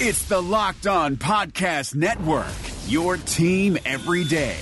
It's 0.00 0.22
the 0.28 0.40
Locked 0.40 0.86
On 0.86 1.16
Podcast 1.16 1.96
Network, 1.96 2.46
your 2.86 3.16
team 3.16 3.76
every 3.84 4.22
day. 4.22 4.56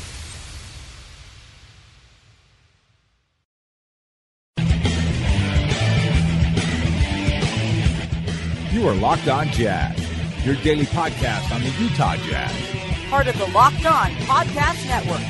You 8.73 8.89
are 8.89 8.95
Locked 8.95 9.29
On 9.29 9.49
Jazz, 9.49 9.99
your 10.47 10.55
daily 10.57 10.87
podcast 10.87 11.55
on 11.55 11.61
the 11.61 11.69
Utah 11.83 12.17
Jazz. 12.17 13.11
Part 13.11 13.27
of 13.27 13.37
the 13.37 13.47
Locked 13.49 13.85
On 13.85 14.11
Podcast 14.25 14.87
Network. 14.89 15.21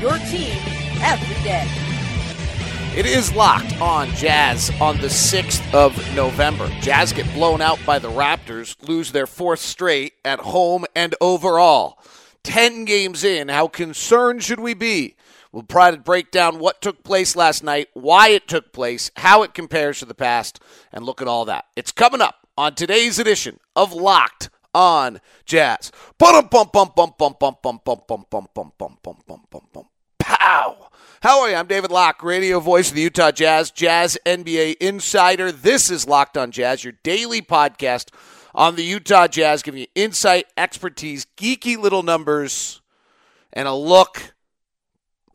Your 0.00 0.16
team 0.30 0.56
every 1.02 1.44
day. 1.44 1.91
It 2.94 3.06
is 3.06 3.34
locked 3.34 3.80
on 3.80 4.10
Jazz 4.10 4.70
on 4.78 4.98
the 4.98 5.06
6th 5.06 5.72
of 5.72 5.96
November. 6.14 6.68
Jazz 6.82 7.14
get 7.14 7.32
blown 7.32 7.62
out 7.62 7.78
by 7.86 7.98
the 7.98 8.10
Raptors, 8.10 8.76
lose 8.86 9.12
their 9.12 9.26
fourth 9.26 9.60
straight 9.60 10.12
at 10.26 10.40
home 10.40 10.84
and 10.94 11.14
overall. 11.18 11.98
10 12.44 12.84
games 12.84 13.24
in, 13.24 13.48
how 13.48 13.66
concerned 13.66 14.42
should 14.42 14.60
we 14.60 14.74
be? 14.74 15.16
We'll 15.52 15.62
try 15.62 15.90
to 15.90 15.96
break 15.96 16.30
down 16.30 16.58
what 16.58 16.82
took 16.82 17.02
place 17.02 17.34
last 17.34 17.64
night, 17.64 17.88
why 17.94 18.28
it 18.28 18.46
took 18.46 18.74
place, 18.74 19.10
how 19.16 19.42
it 19.42 19.54
compares 19.54 20.00
to 20.00 20.04
the 20.04 20.12
past, 20.12 20.60
and 20.92 21.06
look 21.06 21.22
at 21.22 21.28
all 21.28 21.46
that. 21.46 21.64
It's 21.74 21.92
coming 21.92 22.20
up 22.20 22.46
on 22.58 22.74
today's 22.74 23.18
edition 23.18 23.58
of 23.74 23.94
Locked 23.94 24.50
on 24.74 25.18
Jazz. 25.46 25.92
Pow! 30.18 30.90
How 31.22 31.42
are 31.42 31.50
you? 31.50 31.54
I'm 31.54 31.68
David 31.68 31.92
Locke, 31.92 32.24
radio 32.24 32.58
voice 32.58 32.88
of 32.88 32.96
the 32.96 33.02
Utah 33.02 33.30
Jazz, 33.30 33.70
Jazz 33.70 34.18
NBA 34.26 34.78
insider. 34.80 35.52
This 35.52 35.88
is 35.88 36.04
Locked 36.04 36.36
on 36.36 36.50
Jazz, 36.50 36.82
your 36.82 36.94
daily 37.04 37.40
podcast 37.40 38.08
on 38.56 38.74
the 38.74 38.82
Utah 38.82 39.28
Jazz, 39.28 39.62
giving 39.62 39.82
you 39.82 39.86
insight, 39.94 40.46
expertise, 40.56 41.28
geeky 41.36 41.78
little 41.78 42.02
numbers, 42.02 42.82
and 43.52 43.68
a 43.68 43.72
look 43.72 44.34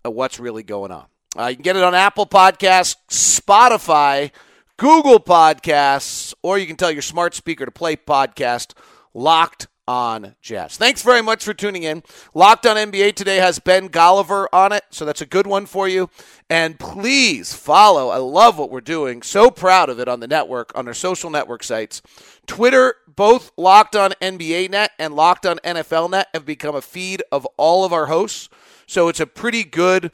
at 0.04 0.14
what's 0.14 0.42
really 0.42 0.62
going 0.62 0.92
on. 0.92 1.06
Uh, 1.40 1.46
you 1.46 1.56
can 1.56 1.64
get 1.64 1.78
it 1.78 1.84
on 1.84 1.96
Apple 1.96 2.28
Podcasts, 2.28 2.98
Spotify, 3.10 4.32
Google 4.76 5.22
Podcasts, 5.22 6.34
or 6.44 6.58
you 6.58 6.68
can 6.68 6.76
tell 6.76 6.92
your 6.92 7.02
smart 7.02 7.34
speaker 7.34 7.64
to 7.64 7.72
play 7.72 7.96
podcast 7.96 8.74
Locked 9.14 9.68
on 9.88 10.36
Jazz. 10.42 10.78
Thanks 10.78 11.02
very 11.02 11.22
much 11.22 11.44
for 11.44 11.54
tuning 11.54 11.84
in. 11.84 12.04
Locked 12.34 12.66
on 12.66 12.76
NBA 12.76 13.16
today 13.16 13.38
has 13.38 13.60
Ben 13.60 13.90
Golliver 13.90 14.48
on 14.52 14.72
it, 14.72 14.84
so 14.90 15.06
that's 15.06 15.22
a 15.22 15.26
good 15.26 15.48
one 15.48 15.66
for 15.66 15.88
you. 15.88 16.10
And 16.50 16.80
please 16.80 17.54
follow. 17.54 18.10
I 18.10 18.18
love 18.18 18.58
what 18.58 18.70
we're 18.70 18.82
doing. 18.82 19.22
So 19.22 19.50
proud 19.50 19.90
of 19.90 20.00
it 20.00 20.08
on 20.08 20.20
the 20.20 20.28
network, 20.28 20.72
on 20.76 20.88
our 20.88 20.94
social 20.94 21.30
network 21.30 21.64
sites. 21.64 22.02
Twitter, 22.46 22.96
both 23.08 23.52
Locked 23.58 23.96
on 23.96 24.12
NBA 24.22 24.70
Net 24.70 24.92
and 25.00 25.16
Locked 25.16 25.46
on 25.46 25.58
NFL 25.60 26.12
Net 26.12 26.28
have 26.34 26.46
become 26.46 26.76
a 26.76 26.82
feed 26.82 27.24
of 27.32 27.46
all 27.58 27.86
of 27.86 27.94
our 27.94 28.08
hosts. 28.08 28.50
So 28.86 29.08
it's 29.08 29.20
a 29.20 29.28
pretty 29.28 29.64
good 29.64 30.12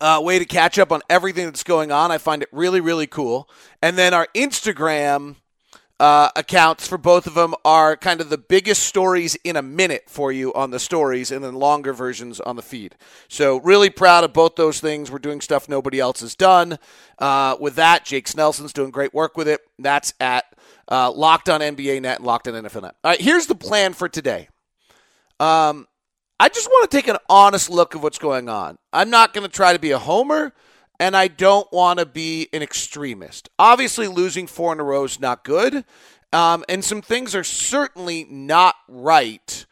uh, 0.00 0.20
way 0.22 0.38
to 0.38 0.44
catch 0.44 0.78
up 0.78 0.92
on 0.92 1.00
everything 1.08 1.46
that's 1.46 1.62
going 1.62 1.90
on. 1.90 2.10
I 2.10 2.18
find 2.18 2.42
it 2.42 2.48
really, 2.52 2.80
really 2.80 3.06
cool. 3.06 3.48
And 3.82 3.96
then 3.96 4.12
our 4.14 4.28
Instagram 4.34 5.36
uh, 5.98 6.30
accounts 6.36 6.86
for 6.86 6.98
both 6.98 7.26
of 7.26 7.34
them 7.34 7.54
are 7.64 7.96
kind 7.96 8.20
of 8.20 8.28
the 8.28 8.38
biggest 8.38 8.84
stories 8.84 9.34
in 9.44 9.56
a 9.56 9.62
minute 9.62 10.04
for 10.08 10.30
you 10.30 10.52
on 10.54 10.70
the 10.70 10.78
stories, 10.78 11.30
and 11.30 11.42
then 11.42 11.54
longer 11.54 11.92
versions 11.92 12.38
on 12.40 12.56
the 12.56 12.62
feed. 12.62 12.96
So, 13.28 13.58
really 13.60 13.88
proud 13.88 14.24
of 14.24 14.32
both 14.32 14.56
those 14.56 14.80
things. 14.80 15.10
We're 15.10 15.18
doing 15.18 15.40
stuff 15.40 15.68
nobody 15.68 15.98
else 15.98 16.20
has 16.20 16.34
done. 16.34 16.78
Uh, 17.18 17.56
with 17.58 17.76
that, 17.76 18.04
Jake 18.04 18.26
Snelson's 18.26 18.72
doing 18.72 18.90
great 18.90 19.14
work 19.14 19.36
with 19.36 19.48
it. 19.48 19.60
That's 19.78 20.12
at 20.20 20.44
uh, 20.90 21.10
Locked 21.12 21.48
on 21.48 21.60
NBA 21.60 22.02
Net 22.02 22.18
and 22.18 22.26
Locked 22.26 22.48
on 22.48 22.54
NFL 22.54 22.82
Net. 22.82 22.96
All 23.02 23.10
right, 23.12 23.20
here's 23.20 23.46
the 23.46 23.54
plan 23.54 23.94
for 23.94 24.08
today. 24.08 24.48
Um, 25.40 25.86
I 26.38 26.48
just 26.48 26.68
want 26.68 26.90
to 26.90 26.96
take 26.96 27.08
an 27.08 27.16
honest 27.28 27.70
look 27.70 27.94
of 27.94 28.02
what's 28.02 28.18
going 28.18 28.48
on. 28.48 28.78
I'm 28.92 29.08
not 29.08 29.32
going 29.32 29.46
to 29.46 29.52
try 29.52 29.72
to 29.72 29.78
be 29.78 29.92
a 29.92 29.98
homer, 29.98 30.52
and 30.98 31.16
I 31.16 31.28
don't 31.28 31.70
want 31.72 31.98
to 31.98 32.06
be 32.06 32.48
an 32.52 32.62
extremist. 32.62 33.48
Obviously, 33.58 34.08
losing 34.08 34.46
four 34.46 34.72
in 34.72 34.80
a 34.80 34.84
row 34.84 35.04
is 35.04 35.20
not 35.20 35.44
good, 35.44 35.84
um, 36.32 36.64
and 36.68 36.84
some 36.84 37.02
things 37.02 37.34
are 37.34 37.44
certainly 37.44 38.24
not 38.24 38.74
right 38.88 39.66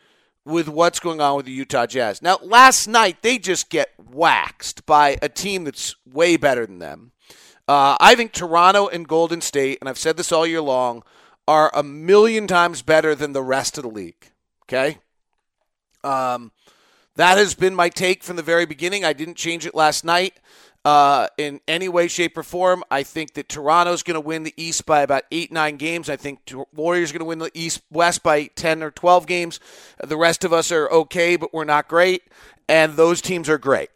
with 0.45 0.69
what's 0.69 1.01
going 1.01 1.21
on 1.21 1.37
with 1.37 1.47
the 1.47 1.53
Utah 1.53 1.87
Jazz. 1.87 2.21
Now, 2.21 2.39
last 2.43 2.87
night, 2.87 3.23
they 3.23 3.39
just 3.39 3.71
get 3.71 3.91
waxed 3.99 4.85
by 4.85 5.19
a 5.23 5.29
team 5.29 5.65
that's 5.65 5.97
way 6.07 6.37
better 6.37 6.67
than 6.67 6.79
them. 6.79 7.13
Uh, 7.67 7.97
I 7.99 8.15
think 8.15 8.33
Toronto 8.33 8.89
and 8.89 9.09
Golden 9.09 9.41
State, 9.41 9.79
and 9.81 9.89
I've 9.89 9.99
said 9.99 10.19
this 10.19 10.33
all 10.33 10.47
year 10.47 10.61
long, 10.61 11.03
are 11.49 11.71
a 11.75 11.83
million 11.83 12.47
times 12.47 12.83
better 12.83 13.15
than 13.15 13.33
the 13.33 13.43
rest 13.43 13.79
of 13.79 13.85
the 13.85 13.91
league. 13.91 14.31
Okay? 14.65 14.99
Um, 16.03 16.53
that 17.17 17.39
has 17.39 17.55
been 17.55 17.75
my 17.75 17.89
take 17.89 18.23
from 18.23 18.37
the 18.37 18.43
very 18.43 18.67
beginning. 18.67 19.05
I 19.05 19.15
didn't 19.15 19.37
change 19.37 19.65
it 19.65 19.75
last 19.75 20.05
night 20.05 20.41
uh, 20.85 21.29
in 21.39 21.61
any 21.67 21.89
way, 21.89 22.09
shape, 22.09 22.37
or 22.37 22.43
form. 22.43 22.85
I 22.91 23.03
think 23.03 23.35
that 23.35 23.49
Toronto's 23.49 24.03
going 24.03 24.15
to 24.15 24.21
win 24.21 24.43
the 24.43 24.55
East 24.57 24.85
by 24.87 25.03
about 25.03 25.23
eight, 25.31 25.51
nine 25.51 25.77
games. 25.77 26.09
I 26.11 26.17
think 26.17 26.41
Warriors 26.75 27.11
are 27.11 27.15
going 27.15 27.21
to 27.21 27.25
win 27.27 27.39
the 27.39 27.51
East 27.55 27.83
West 27.91 28.23
by 28.23 28.47
ten 28.55 28.83
or 28.83 28.91
twelve 28.91 29.27
games. 29.27 29.61
The 30.03 30.17
rest 30.17 30.45
of 30.45 30.53
us 30.53 30.71
are 30.71 30.89
okay, 30.91 31.37
but 31.37 31.55
we're 31.55 31.65
not 31.65 31.89
great. 31.89 32.23
And 32.69 32.95
those 32.95 33.21
teams 33.21 33.49
are 33.49 33.59
great. 33.59 33.91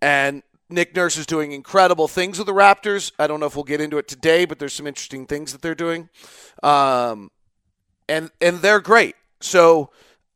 And 0.00 0.42
Nick 0.70 0.96
Nurse 0.96 1.16
is 1.16 1.26
doing 1.26 1.52
incredible 1.52 2.08
things 2.08 2.38
with 2.38 2.46
the 2.46 2.52
Raptors. 2.52 3.12
I 3.18 3.26
don't 3.26 3.40
know 3.40 3.46
if 3.46 3.54
we'll 3.54 3.64
get 3.64 3.80
into 3.80 3.98
it 3.98 4.08
today, 4.08 4.44
but 4.44 4.58
there's 4.58 4.72
some 4.72 4.86
interesting 4.86 5.26
things 5.26 5.52
that 5.52 5.62
they're 5.62 5.74
doing. 5.74 6.08
Um, 6.62 7.30
and 8.08 8.30
and 8.40 8.58
they're 8.58 8.80
great. 8.80 9.14
So 9.40 9.90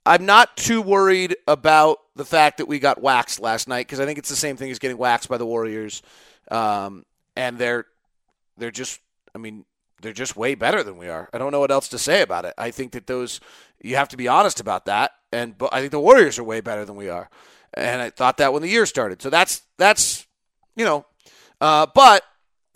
I'm 0.05 0.27
not 0.27 0.57
too 0.57 0.81
worried 0.81 1.37
about 1.47 1.99
the 2.19 2.25
fact 2.25 2.59
that 2.59 2.67
we 2.67 2.81
got 2.81 3.01
waxed 3.01 3.41
last 3.41 3.69
night 3.69 3.87
because 3.87 4.01
I 4.01 4.05
think 4.05 4.19
it's 4.19 4.29
the 4.29 4.37
same 4.37 4.57
thing 4.57 4.73
as 4.73 4.81
getting 4.81 4.99
waxed 4.99 5.29
by 5.29 5.39
the 5.39 5.47
Warriors, 5.47 6.03
um, 6.51 7.07
and 7.37 7.57
they're 7.59 7.87
they're 8.57 8.73
just 8.73 9.01
I 9.35 9.39
mean 9.39 9.65
they're 10.03 10.13
just 10.13 10.37
way 10.37 10.57
better 10.57 10.83
than 10.83 10.99
we 10.99 11.09
are. 11.09 11.31
I 11.33 11.39
don't 11.39 11.53
know 11.53 11.61
what 11.61 11.71
else 11.71 11.89
to 11.89 11.99
say 11.99 12.21
about 12.23 12.45
it. 12.45 12.55
I 12.59 12.73
think 12.73 12.93
that 12.93 13.07
those 13.07 13.41
you 13.81 13.95
have 13.95 14.09
to 14.09 14.17
be 14.17 14.27
honest 14.27 14.59
about 14.59 14.87
that, 14.87 15.13
and 15.33 15.57
but 15.57 15.73
I 15.73 15.79
think 15.79 15.93
the 15.93 16.01
Warriors 16.01 16.41
are 16.41 16.45
way 16.45 16.61
better 16.61 16.85
than 16.85 16.97
we 16.97 17.09
are, 17.09 17.31
and 17.73 18.03
I 18.03 18.11
thought 18.11 18.39
that 18.39 18.53
when 18.53 18.63
the 18.63 18.69
year 18.69 18.85
started. 18.85 19.23
So 19.23 19.31
that's 19.31 19.63
that's 19.77 20.27
you 20.75 20.85
know, 20.85 21.07
uh, 21.61 21.87
but 21.95 22.25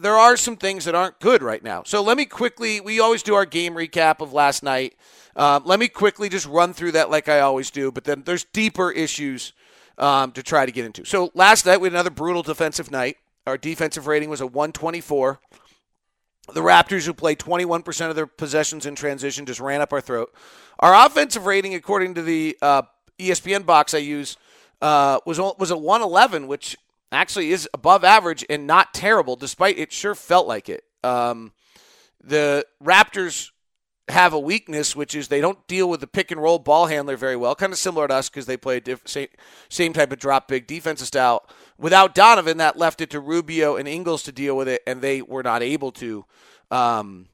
there 0.02 0.18
are 0.18 0.36
some 0.36 0.56
things 0.56 0.84
that 0.84 0.94
aren't 0.94 1.20
good 1.20 1.42
right 1.42 1.62
now. 1.62 1.82
So 1.84 2.02
let 2.02 2.16
me 2.16 2.24
quickly. 2.24 2.80
We 2.80 3.00
always 3.00 3.22
do 3.22 3.34
our 3.34 3.46
game 3.46 3.74
recap 3.74 4.20
of 4.20 4.32
last 4.32 4.62
night. 4.62 4.94
Um, 5.34 5.62
let 5.64 5.80
me 5.80 5.88
quickly 5.88 6.28
just 6.28 6.46
run 6.46 6.74
through 6.74 6.92
that 6.92 7.10
like 7.10 7.28
I 7.28 7.40
always 7.40 7.70
do, 7.70 7.90
but 7.90 8.04
then 8.04 8.22
there's 8.24 8.44
deeper 8.44 8.90
issues 8.90 9.52
um, 9.96 10.32
to 10.32 10.42
try 10.42 10.66
to 10.66 10.72
get 10.72 10.84
into. 10.84 11.04
So 11.04 11.30
last 11.34 11.64
night 11.64 11.80
we 11.80 11.86
had 11.86 11.94
another 11.94 12.10
brutal 12.10 12.42
defensive 12.42 12.90
night. 12.90 13.16
Our 13.46 13.56
defensive 13.56 14.06
rating 14.06 14.28
was 14.28 14.40
a 14.40 14.46
124. 14.46 15.40
The 16.54 16.60
Raptors, 16.60 17.06
who 17.06 17.14
played 17.14 17.38
21% 17.38 18.10
of 18.10 18.16
their 18.16 18.26
possessions 18.26 18.84
in 18.84 18.94
transition, 18.94 19.46
just 19.46 19.60
ran 19.60 19.80
up 19.80 19.92
our 19.92 20.00
throat. 20.00 20.34
Our 20.80 21.06
offensive 21.06 21.46
rating, 21.46 21.74
according 21.74 22.14
to 22.14 22.22
the 22.22 22.58
uh, 22.60 22.82
ESPN 23.18 23.64
box 23.64 23.94
I 23.94 23.98
use, 23.98 24.36
uh, 24.80 25.20
was 25.24 25.38
was 25.38 25.70
a 25.70 25.76
111, 25.76 26.48
which 26.48 26.76
actually 27.12 27.50
is 27.50 27.68
above 27.74 28.04
average 28.04 28.44
and 28.48 28.66
not 28.66 28.94
terrible, 28.94 29.36
despite 29.36 29.78
it 29.78 29.92
sure 29.92 30.14
felt 30.14 30.46
like 30.46 30.68
it. 30.68 30.84
Um, 31.04 31.52
the 32.22 32.64
Raptors 32.82 33.50
have 34.08 34.32
a 34.32 34.38
weakness, 34.38 34.96
which 34.96 35.14
is 35.14 35.28
they 35.28 35.40
don't 35.40 35.66
deal 35.66 35.88
with 35.88 36.00
the 36.00 36.06
pick 36.06 36.30
and 36.30 36.42
roll 36.42 36.58
ball 36.58 36.86
handler 36.86 37.16
very 37.16 37.36
well. 37.36 37.54
Kind 37.54 37.72
of 37.72 37.78
similar 37.78 38.08
to 38.08 38.14
us 38.14 38.28
because 38.28 38.46
they 38.46 38.56
play 38.56 38.78
a 38.78 38.80
diff- 38.80 39.06
same, 39.06 39.28
same 39.68 39.92
type 39.92 40.12
of 40.12 40.18
drop 40.18 40.48
big 40.48 40.66
defensive 40.66 41.06
style. 41.06 41.46
Without 41.78 42.14
Donovan, 42.14 42.58
that 42.58 42.76
left 42.76 43.00
it 43.00 43.10
to 43.10 43.20
Rubio 43.20 43.76
and 43.76 43.88
Ingles 43.88 44.22
to 44.24 44.32
deal 44.32 44.56
with 44.56 44.68
it, 44.68 44.82
and 44.86 45.00
they 45.00 45.22
were 45.22 45.42
not 45.42 45.62
able 45.62 45.92
to 45.92 46.24
um, 46.70 47.28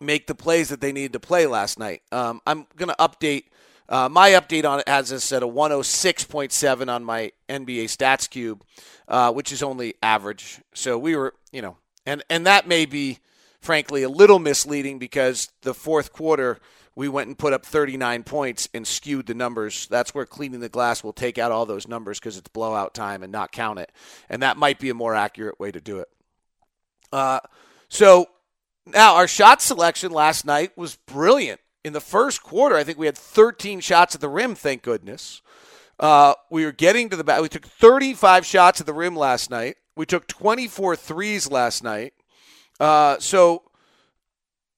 make 0.00 0.26
the 0.26 0.34
plays 0.34 0.68
that 0.68 0.80
they 0.80 0.92
needed 0.92 1.14
to 1.14 1.20
play 1.20 1.46
last 1.46 1.78
night. 1.78 2.02
Um, 2.12 2.40
I'm 2.46 2.66
going 2.76 2.88
to 2.88 2.96
update. 2.98 3.44
Uh, 3.88 4.08
my 4.08 4.30
update 4.30 4.64
on 4.64 4.80
it 4.80 4.88
has 4.88 5.10
this 5.10 5.32
at 5.32 5.42
a 5.42 5.46
106.7 5.46 6.88
on 6.88 7.04
my 7.04 7.32
NBA 7.48 7.84
Stats 7.84 8.28
Cube, 8.28 8.64
uh, 9.08 9.32
which 9.32 9.52
is 9.52 9.62
only 9.62 9.94
average. 10.02 10.60
So 10.72 10.98
we 10.98 11.16
were, 11.16 11.34
you 11.52 11.62
know, 11.62 11.76
and 12.06 12.22
and 12.30 12.46
that 12.46 12.66
may 12.66 12.86
be 12.86 13.18
frankly, 13.62 14.02
a 14.02 14.08
little 14.08 14.40
misleading 14.40 14.98
because 14.98 15.50
the 15.62 15.72
fourth 15.72 16.12
quarter 16.12 16.58
we 16.94 17.08
went 17.08 17.28
and 17.28 17.38
put 17.38 17.54
up 17.54 17.64
39 17.64 18.22
points 18.24 18.68
and 18.74 18.86
skewed 18.86 19.26
the 19.26 19.32
numbers. 19.32 19.86
That's 19.86 20.14
where 20.14 20.26
cleaning 20.26 20.60
the 20.60 20.68
glass 20.68 21.02
will 21.02 21.14
take 21.14 21.38
out 21.38 21.50
all 21.50 21.64
those 21.64 21.88
numbers 21.88 22.20
because 22.20 22.36
it's 22.36 22.48
blowout 22.48 22.92
time 22.92 23.22
and 23.22 23.32
not 23.32 23.50
count 23.50 23.78
it. 23.78 23.90
And 24.28 24.42
that 24.42 24.58
might 24.58 24.78
be 24.78 24.90
a 24.90 24.94
more 24.94 25.14
accurate 25.14 25.58
way 25.58 25.72
to 25.72 25.80
do 25.80 26.00
it. 26.00 26.08
Uh, 27.10 27.40
so 27.88 28.26
now 28.84 29.14
our 29.14 29.26
shot 29.26 29.62
selection 29.62 30.12
last 30.12 30.44
night 30.44 30.76
was 30.76 30.96
brilliant. 31.06 31.61
In 31.84 31.92
the 31.92 32.00
first 32.00 32.42
quarter, 32.42 32.76
I 32.76 32.84
think 32.84 32.98
we 32.98 33.06
had 33.06 33.18
13 33.18 33.80
shots 33.80 34.14
at 34.14 34.20
the 34.20 34.28
rim, 34.28 34.54
thank 34.54 34.82
goodness. 34.82 35.42
Uh, 35.98 36.34
we 36.50 36.64
were 36.64 36.72
getting 36.72 37.08
to 37.08 37.16
the 37.16 37.24
back. 37.24 37.42
We 37.42 37.48
took 37.48 37.66
35 37.66 38.46
shots 38.46 38.80
at 38.80 38.86
the 38.86 38.92
rim 38.92 39.16
last 39.16 39.50
night. 39.50 39.76
We 39.96 40.06
took 40.06 40.26
24 40.26 40.96
threes 40.96 41.50
last 41.50 41.82
night. 41.82 42.14
Uh, 42.80 43.18
so 43.18 43.62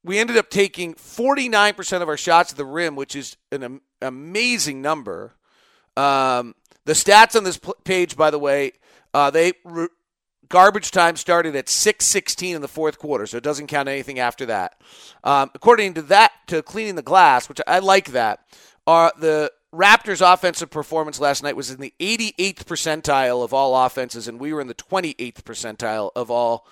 we 0.02 0.18
ended 0.18 0.36
up 0.36 0.50
taking 0.50 0.94
49% 0.94 2.02
of 2.02 2.08
our 2.08 2.16
shots 2.16 2.52
at 2.52 2.58
the 2.58 2.64
rim, 2.64 2.96
which 2.96 3.14
is 3.16 3.36
an 3.52 3.62
am- 3.62 3.82
amazing 4.02 4.82
number. 4.82 5.34
Um, 5.96 6.54
the 6.84 6.92
stats 6.92 7.36
on 7.36 7.44
this 7.44 7.58
page, 7.84 8.16
by 8.16 8.30
the 8.30 8.38
way, 8.38 8.72
uh, 9.14 9.30
they 9.30 9.54
re- 9.64 9.88
garbage 10.48 10.90
time 10.90 11.16
started 11.16 11.56
at 11.56 11.68
6:16 11.68 12.56
in 12.56 12.62
the 12.62 12.68
fourth 12.68 12.98
quarter, 12.98 13.26
so 13.26 13.36
it 13.36 13.42
doesn't 13.42 13.66
count 13.66 13.88
anything 13.88 14.18
after 14.18 14.46
that. 14.46 14.80
Um, 15.22 15.50
according 15.54 15.94
to 15.94 16.02
that, 16.02 16.32
to 16.48 16.62
cleaning 16.62 16.94
the 16.96 17.02
glass, 17.02 17.48
which 17.48 17.60
I 17.66 17.78
like 17.78 18.12
that, 18.12 18.40
are 18.86 19.12
the 19.18 19.52
Raptors' 19.74 20.20
offensive 20.20 20.70
performance 20.70 21.20
last 21.20 21.42
night 21.42 21.56
was 21.56 21.70
in 21.70 21.80
the 21.80 21.92
88th 21.98 22.64
percentile 22.64 23.42
of 23.42 23.52
all 23.52 23.84
offenses, 23.84 24.28
and 24.28 24.38
we 24.38 24.52
were 24.52 24.60
in 24.60 24.68
the 24.68 24.74
28th 24.74 25.42
percentile 25.42 26.10
of 26.14 26.30
all 26.30 26.66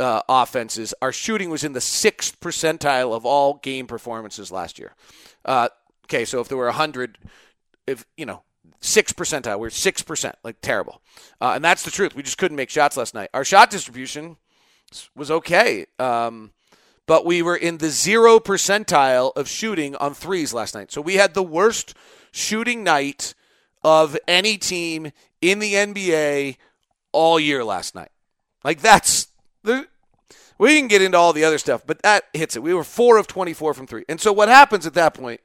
uh, 0.00 0.22
offenses. 0.28 0.94
Our 1.02 1.12
shooting 1.12 1.50
was 1.50 1.64
in 1.64 1.72
the 1.72 1.80
sixth 1.80 2.40
percentile 2.40 3.14
of 3.14 3.26
all 3.26 3.54
game 3.54 3.86
performances 3.86 4.50
last 4.50 4.78
year. 4.78 4.94
Uh, 5.44 5.68
okay, 6.06 6.24
so 6.24 6.40
if 6.40 6.48
there 6.48 6.56
were 6.56 6.66
100, 6.66 7.18
if 7.86 8.06
you 8.16 8.24
know, 8.24 8.42
six 8.80 9.12
percentile, 9.12 9.58
we 9.58 9.66
are 9.66 9.70
six 9.70 10.02
percent, 10.02 10.36
like 10.42 10.60
terrible, 10.60 11.00
uh, 11.40 11.52
and 11.54 11.64
that's 11.64 11.82
the 11.82 11.90
truth. 11.90 12.14
We 12.14 12.22
just 12.22 12.38
couldn't 12.38 12.56
make 12.56 12.70
shots 12.70 12.96
last 12.96 13.14
night. 13.14 13.30
Our 13.34 13.44
shot 13.44 13.70
distribution 13.70 14.36
was 15.14 15.30
okay. 15.30 15.86
Um, 15.98 16.52
but 17.08 17.24
we 17.24 17.40
were 17.40 17.56
in 17.56 17.78
the 17.78 17.88
zero 17.88 18.38
percentile 18.38 19.32
of 19.34 19.48
shooting 19.48 19.96
on 19.96 20.12
threes 20.12 20.52
last 20.52 20.74
night. 20.74 20.92
So 20.92 21.00
we 21.00 21.14
had 21.14 21.32
the 21.32 21.42
worst 21.42 21.94
shooting 22.30 22.84
night 22.84 23.34
of 23.82 24.16
any 24.28 24.58
team 24.58 25.12
in 25.40 25.58
the 25.58 25.72
NBA 25.72 26.58
all 27.12 27.40
year 27.40 27.64
last 27.64 27.94
night. 27.94 28.10
Like 28.62 28.80
that's 28.80 29.28
the 29.62 29.88
we 30.58 30.78
can 30.78 30.88
get 30.88 31.00
into 31.00 31.16
all 31.16 31.32
the 31.32 31.44
other 31.44 31.58
stuff, 31.58 31.82
but 31.86 32.02
that 32.02 32.24
hits 32.34 32.56
it. 32.56 32.62
We 32.62 32.74
were 32.74 32.84
4 32.84 33.16
of 33.16 33.26
24 33.26 33.74
from 33.74 33.86
3. 33.86 34.04
And 34.08 34.20
so 34.20 34.32
what 34.32 34.48
happens 34.48 34.86
at 34.86 34.94
that 34.94 35.14
point? 35.14 35.40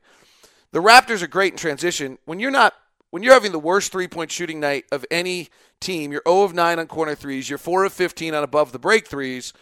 The 0.72 0.82
Raptors 0.82 1.22
are 1.22 1.28
great 1.28 1.54
in 1.54 1.58
transition. 1.58 2.18
When 2.26 2.40
you're 2.40 2.52
not 2.52 2.74
when 3.14 3.22
you're 3.22 3.36
having 3.36 3.52
the 3.52 3.60
worst 3.60 3.92
three-point 3.92 4.32
shooting 4.32 4.60
night 4.60 4.86
of 4.92 5.06
any 5.12 5.50
team, 5.80 6.12
you're 6.12 6.24
0 6.28 6.46
of 6.46 6.56
9 6.56 6.80
on 6.80 6.88
corner 6.88 7.14
threes, 7.14 7.48
you're 7.48 7.60
4 7.60 7.86
of 7.86 7.94
15 7.94 8.34
on 8.34 8.44
above 8.44 8.72
the 8.72 8.80
break 8.80 9.08
threes. 9.08 9.54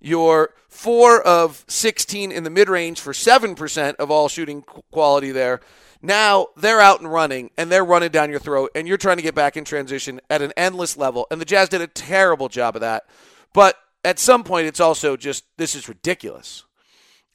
You're 0.00 0.54
4 0.70 1.22
of 1.22 1.64
16 1.68 2.32
in 2.32 2.42
the 2.42 2.50
mid 2.50 2.68
range 2.68 2.98
for 2.98 3.12
7% 3.12 3.94
of 3.94 4.10
all 4.10 4.28
shooting 4.28 4.62
quality 4.90 5.30
there. 5.30 5.60
Now 6.02 6.48
they're 6.56 6.80
out 6.80 6.98
and 6.98 7.12
running, 7.12 7.50
and 7.56 7.70
they're 7.70 7.84
running 7.84 8.10
down 8.10 8.28
your 8.28 8.40
throat, 8.40 8.72
and 8.74 8.88
you're 8.88 8.96
trying 8.96 9.18
to 9.18 9.22
get 9.22 9.36
back 9.36 9.56
in 9.56 9.62
transition 9.62 10.20
at 10.28 10.42
an 10.42 10.52
endless 10.56 10.96
level. 10.96 11.28
And 11.30 11.40
the 11.40 11.44
Jazz 11.44 11.68
did 11.68 11.82
a 11.82 11.86
terrible 11.86 12.48
job 12.48 12.74
of 12.74 12.80
that. 12.80 13.04
But 13.52 13.76
at 14.04 14.18
some 14.18 14.42
point, 14.42 14.66
it's 14.66 14.80
also 14.80 15.16
just 15.16 15.44
this 15.58 15.76
is 15.76 15.88
ridiculous. 15.88 16.64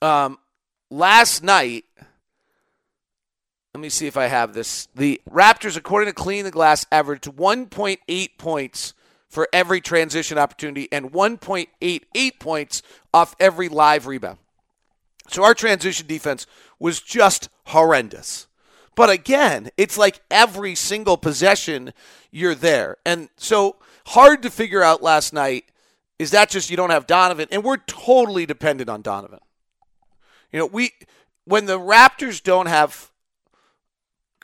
Um, 0.01 0.37
last 0.89 1.43
night, 1.43 1.85
let 3.73 3.81
me 3.81 3.89
see 3.89 4.07
if 4.07 4.17
I 4.17 4.27
have 4.27 4.53
this. 4.53 4.87
The 4.95 5.21
Raptors, 5.29 5.77
according 5.77 6.09
to 6.09 6.13
Clean 6.13 6.43
the 6.43 6.51
Glass, 6.51 6.85
averaged 6.91 7.25
1.8 7.25 8.29
points 8.37 8.93
for 9.29 9.47
every 9.53 9.79
transition 9.79 10.37
opportunity 10.37 10.89
and 10.91 11.13
1.88 11.13 12.39
points 12.39 12.81
off 13.13 13.35
every 13.39 13.69
live 13.69 14.07
rebound. 14.07 14.39
So 15.29 15.43
our 15.43 15.53
transition 15.53 16.05
defense 16.05 16.45
was 16.79 16.99
just 16.99 17.47
horrendous. 17.67 18.47
But 18.95 19.09
again, 19.09 19.69
it's 19.77 19.97
like 19.97 20.19
every 20.29 20.75
single 20.75 21.15
possession 21.15 21.93
you're 22.29 22.55
there. 22.55 22.97
And 23.05 23.29
so 23.37 23.77
hard 24.07 24.43
to 24.43 24.49
figure 24.49 24.83
out 24.83 25.01
last 25.01 25.31
night 25.31 25.65
is 26.19 26.31
that 26.31 26.49
just 26.49 26.69
you 26.69 26.75
don't 26.75 26.89
have 26.89 27.07
Donovan 27.07 27.47
and 27.51 27.63
we're 27.63 27.77
totally 27.77 28.45
dependent 28.45 28.89
on 28.89 29.01
Donovan. 29.01 29.39
You 30.51 30.59
know, 30.59 30.65
we 30.65 30.91
when 31.45 31.65
the 31.65 31.79
Raptors 31.79 32.43
don't 32.43 32.67
have 32.67 33.10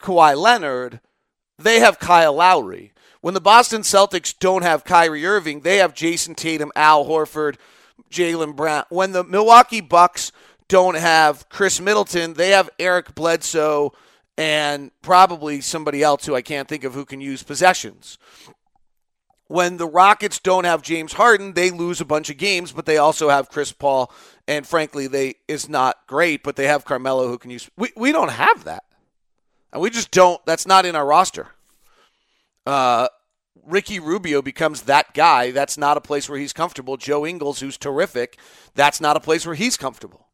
Kawhi 0.02 0.36
Leonard, 0.36 1.00
they 1.58 1.80
have 1.80 2.00
Kyle 2.00 2.34
Lowry. 2.34 2.94
When 3.22 3.34
the 3.34 3.42
Boston 3.42 3.82
Celtics 3.82 4.38
don't 4.38 4.62
have 4.62 4.84
Kyrie 4.84 5.26
Irving, 5.26 5.62
they 5.62 5.78
have 5.78 5.94
Jayson 5.94 6.36
Tatum, 6.36 6.72
Al 6.76 7.06
Horford, 7.06 7.56
Jaylen 8.12 8.56
Brown. 8.56 8.86
When 8.90 9.12
the 9.12 9.24
Milwaukee 9.24 9.82
Bucks 9.82 10.32
don't 10.68 10.98
have 10.98 11.50
Khris 11.50 11.82
Middleton, 11.82 12.34
they 12.34 12.52
have 12.52 12.70
Eric 12.80 13.16
Bledsoe 13.16 13.94
and 14.38 14.92
probably 15.02 15.62
somebody 15.62 16.04
else 16.04 16.26
who 16.26 16.36
I 16.36 16.42
can't 16.42 16.68
think 16.68 16.84
of 16.84 16.94
who 16.94 17.06
can 17.06 17.22
use 17.22 17.42
possessions. 17.44 18.18
When 19.48 19.78
the 19.78 19.88
Rockets 19.88 20.40
don't 20.40 20.66
have 20.66 20.82
James 20.82 21.14
Harden, 21.14 21.54
they 21.54 21.72
lose 21.72 22.02
a 22.02 22.06
bunch 22.06 22.30
of 22.30 22.38
games, 22.38 22.74
but 22.74 22.86
they 22.86 22.98
also 22.98 23.30
have 23.30 23.50
Chris 23.50 23.72
Paul, 23.72 24.12
and 24.46 24.68
frankly, 24.68 25.08
they 25.08 25.36
is 25.48 25.70
not 25.70 26.06
great, 26.06 26.44
but 26.44 26.58
they 26.58 26.68
have 26.68 26.84
Carmelo 26.86 27.30
who 27.30 27.38
can 27.38 27.50
use. 27.52 27.70
We 27.78 27.92
we 27.96 28.12
don't 28.12 28.32
have 28.32 28.66
that, 28.66 28.84
and 29.74 29.82
we 29.82 29.90
just 29.90 30.12
don't. 30.12 30.44
That's 30.46 30.68
not 30.68 30.86
in 30.86 30.96
our 30.96 31.06
roster 31.06 31.50
uh, 32.68 33.08
Ricky 33.66 34.00
Rubio 34.00 34.42
becomes 34.42 34.84
that 34.84 35.14
guy, 35.14 35.52
that's 35.52 35.78
not 35.78 35.98
a 35.98 36.02
place 36.02 36.30
where 36.30 36.38
he's 36.38 36.54
comfortable. 36.54 36.98
Joe 36.98 37.26
Ingles, 37.26 37.60
who's 37.60 37.78
terrific, 37.78 38.38
that's 38.76 39.02
not 39.02 39.18
a 39.18 39.22
place 39.22 39.46
where 39.46 39.56
he's 39.56 39.78
comfortable. 39.78 40.28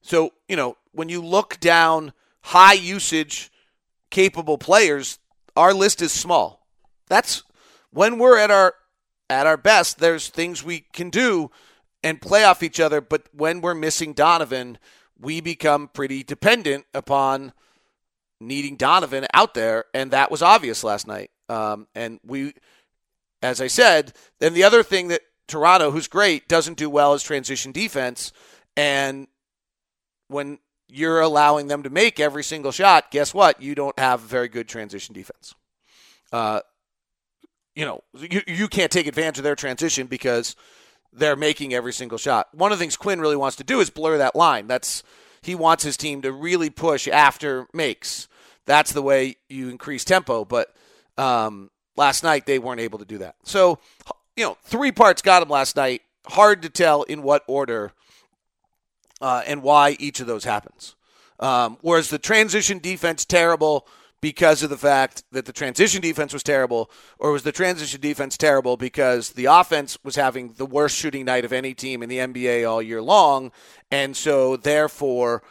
So, 0.00 0.32
you 0.48 0.56
know, 0.56 0.76
when 0.92 1.08
you 1.08 1.20
look 1.20 1.60
down 1.60 2.12
high 2.42 2.72
usage, 2.72 3.50
capable 4.10 4.58
players, 4.58 5.18
our 5.56 5.74
list 5.74 6.00
is 6.00 6.12
small. 6.12 6.66
That's 7.08 7.42
when 7.90 8.18
we're 8.18 8.38
at 8.38 8.50
our 8.50 8.74
at 9.28 9.46
our 9.46 9.56
best, 9.56 9.98
there's 9.98 10.28
things 10.28 10.62
we 10.62 10.80
can 10.92 11.08
do 11.08 11.50
and 12.04 12.20
play 12.20 12.44
off 12.44 12.62
each 12.62 12.80
other, 12.80 13.00
but 13.00 13.22
when 13.32 13.60
we're 13.60 13.74
missing 13.74 14.12
Donovan, 14.12 14.78
we 15.22 15.40
become 15.40 15.88
pretty 15.88 16.22
dependent 16.22 16.84
upon 16.92 17.52
needing 18.40 18.76
Donovan 18.76 19.26
out 19.32 19.54
there, 19.54 19.84
and 19.94 20.10
that 20.10 20.30
was 20.30 20.42
obvious 20.42 20.82
last 20.82 21.06
night. 21.06 21.30
Um, 21.48 21.86
and 21.94 22.18
we, 22.26 22.54
as 23.40 23.60
I 23.60 23.68
said, 23.68 24.12
then 24.40 24.52
the 24.52 24.64
other 24.64 24.82
thing 24.82 25.08
that 25.08 25.22
Toronto, 25.46 25.92
who's 25.92 26.08
great, 26.08 26.48
doesn't 26.48 26.76
do 26.76 26.90
well 26.90 27.14
is 27.14 27.22
transition 27.22 27.70
defense. 27.70 28.32
And 28.76 29.28
when 30.28 30.58
you're 30.88 31.20
allowing 31.20 31.68
them 31.68 31.84
to 31.84 31.90
make 31.90 32.18
every 32.18 32.42
single 32.42 32.72
shot, 32.72 33.10
guess 33.10 33.32
what? 33.32 33.62
You 33.62 33.74
don't 33.74 33.98
have 33.98 34.20
very 34.20 34.48
good 34.48 34.68
transition 34.68 35.14
defense. 35.14 35.54
Uh, 36.32 36.60
you 37.76 37.84
know, 37.84 38.02
you, 38.18 38.42
you 38.46 38.68
can't 38.68 38.90
take 38.90 39.06
advantage 39.06 39.38
of 39.38 39.44
their 39.44 39.56
transition 39.56 40.06
because 40.06 40.56
they're 41.12 41.36
making 41.36 41.74
every 41.74 41.92
single 41.92 42.18
shot. 42.18 42.48
One 42.52 42.72
of 42.72 42.78
the 42.78 42.82
things 42.82 42.96
Quin 42.96 43.20
really 43.20 43.36
wants 43.36 43.56
to 43.56 43.64
do 43.64 43.80
is 43.80 43.90
blur 43.90 44.18
that 44.18 44.34
line. 44.34 44.66
That's 44.66 45.02
he 45.42 45.54
wants 45.54 45.82
his 45.82 45.96
team 45.96 46.22
to 46.22 46.32
really 46.32 46.70
push 46.70 47.08
after 47.08 47.66
makes 47.72 48.28
that's 48.66 48.92
the 48.92 49.02
way 49.02 49.36
you 49.48 49.68
increase 49.68 50.04
tempo. 50.04 50.44
But 50.44 50.74
um, 51.18 51.70
last 51.96 52.22
night 52.22 52.46
they 52.46 52.58
weren't 52.58 52.80
able 52.80 52.98
to 52.98 53.04
do 53.04 53.18
that. 53.18 53.36
So, 53.44 53.78
you 54.36 54.44
know, 54.44 54.56
three 54.62 54.92
parts 54.92 55.22
got 55.22 55.42
him 55.42 55.48
last 55.48 55.76
night. 55.76 56.02
Hard 56.26 56.62
to 56.62 56.70
tell 56.70 57.02
in 57.02 57.22
what 57.22 57.42
order 57.46 57.92
uh, 59.20 59.42
and 59.46 59.62
why 59.62 59.96
each 59.98 60.20
of 60.20 60.26
those 60.26 60.44
happens. 60.44 60.94
Um, 61.40 61.78
whereas 61.80 62.10
the 62.10 62.18
transition 62.18 62.78
defense 62.78 63.24
terrible 63.24 63.86
because 64.22 64.62
of 64.62 64.70
the 64.70 64.78
fact 64.78 65.24
that 65.32 65.44
the 65.44 65.52
transition 65.52 66.00
defense 66.00 66.32
was 66.32 66.42
terrible, 66.42 66.90
or 67.18 67.32
was 67.32 67.42
the 67.42 67.52
transition 67.52 68.00
defense 68.00 68.38
terrible 68.38 68.78
because 68.78 69.30
the 69.30 69.44
offense 69.44 69.98
was 70.02 70.16
having 70.16 70.54
the 70.54 70.64
worst 70.64 70.96
shooting 70.96 71.26
night 71.26 71.44
of 71.44 71.52
any 71.52 71.74
team 71.74 72.02
in 72.02 72.08
the 72.08 72.18
NBA 72.18 72.66
all 72.66 72.80
year 72.80 73.02
long, 73.02 73.52
and 73.90 74.16
so 74.16 74.56
therefore 74.56 75.42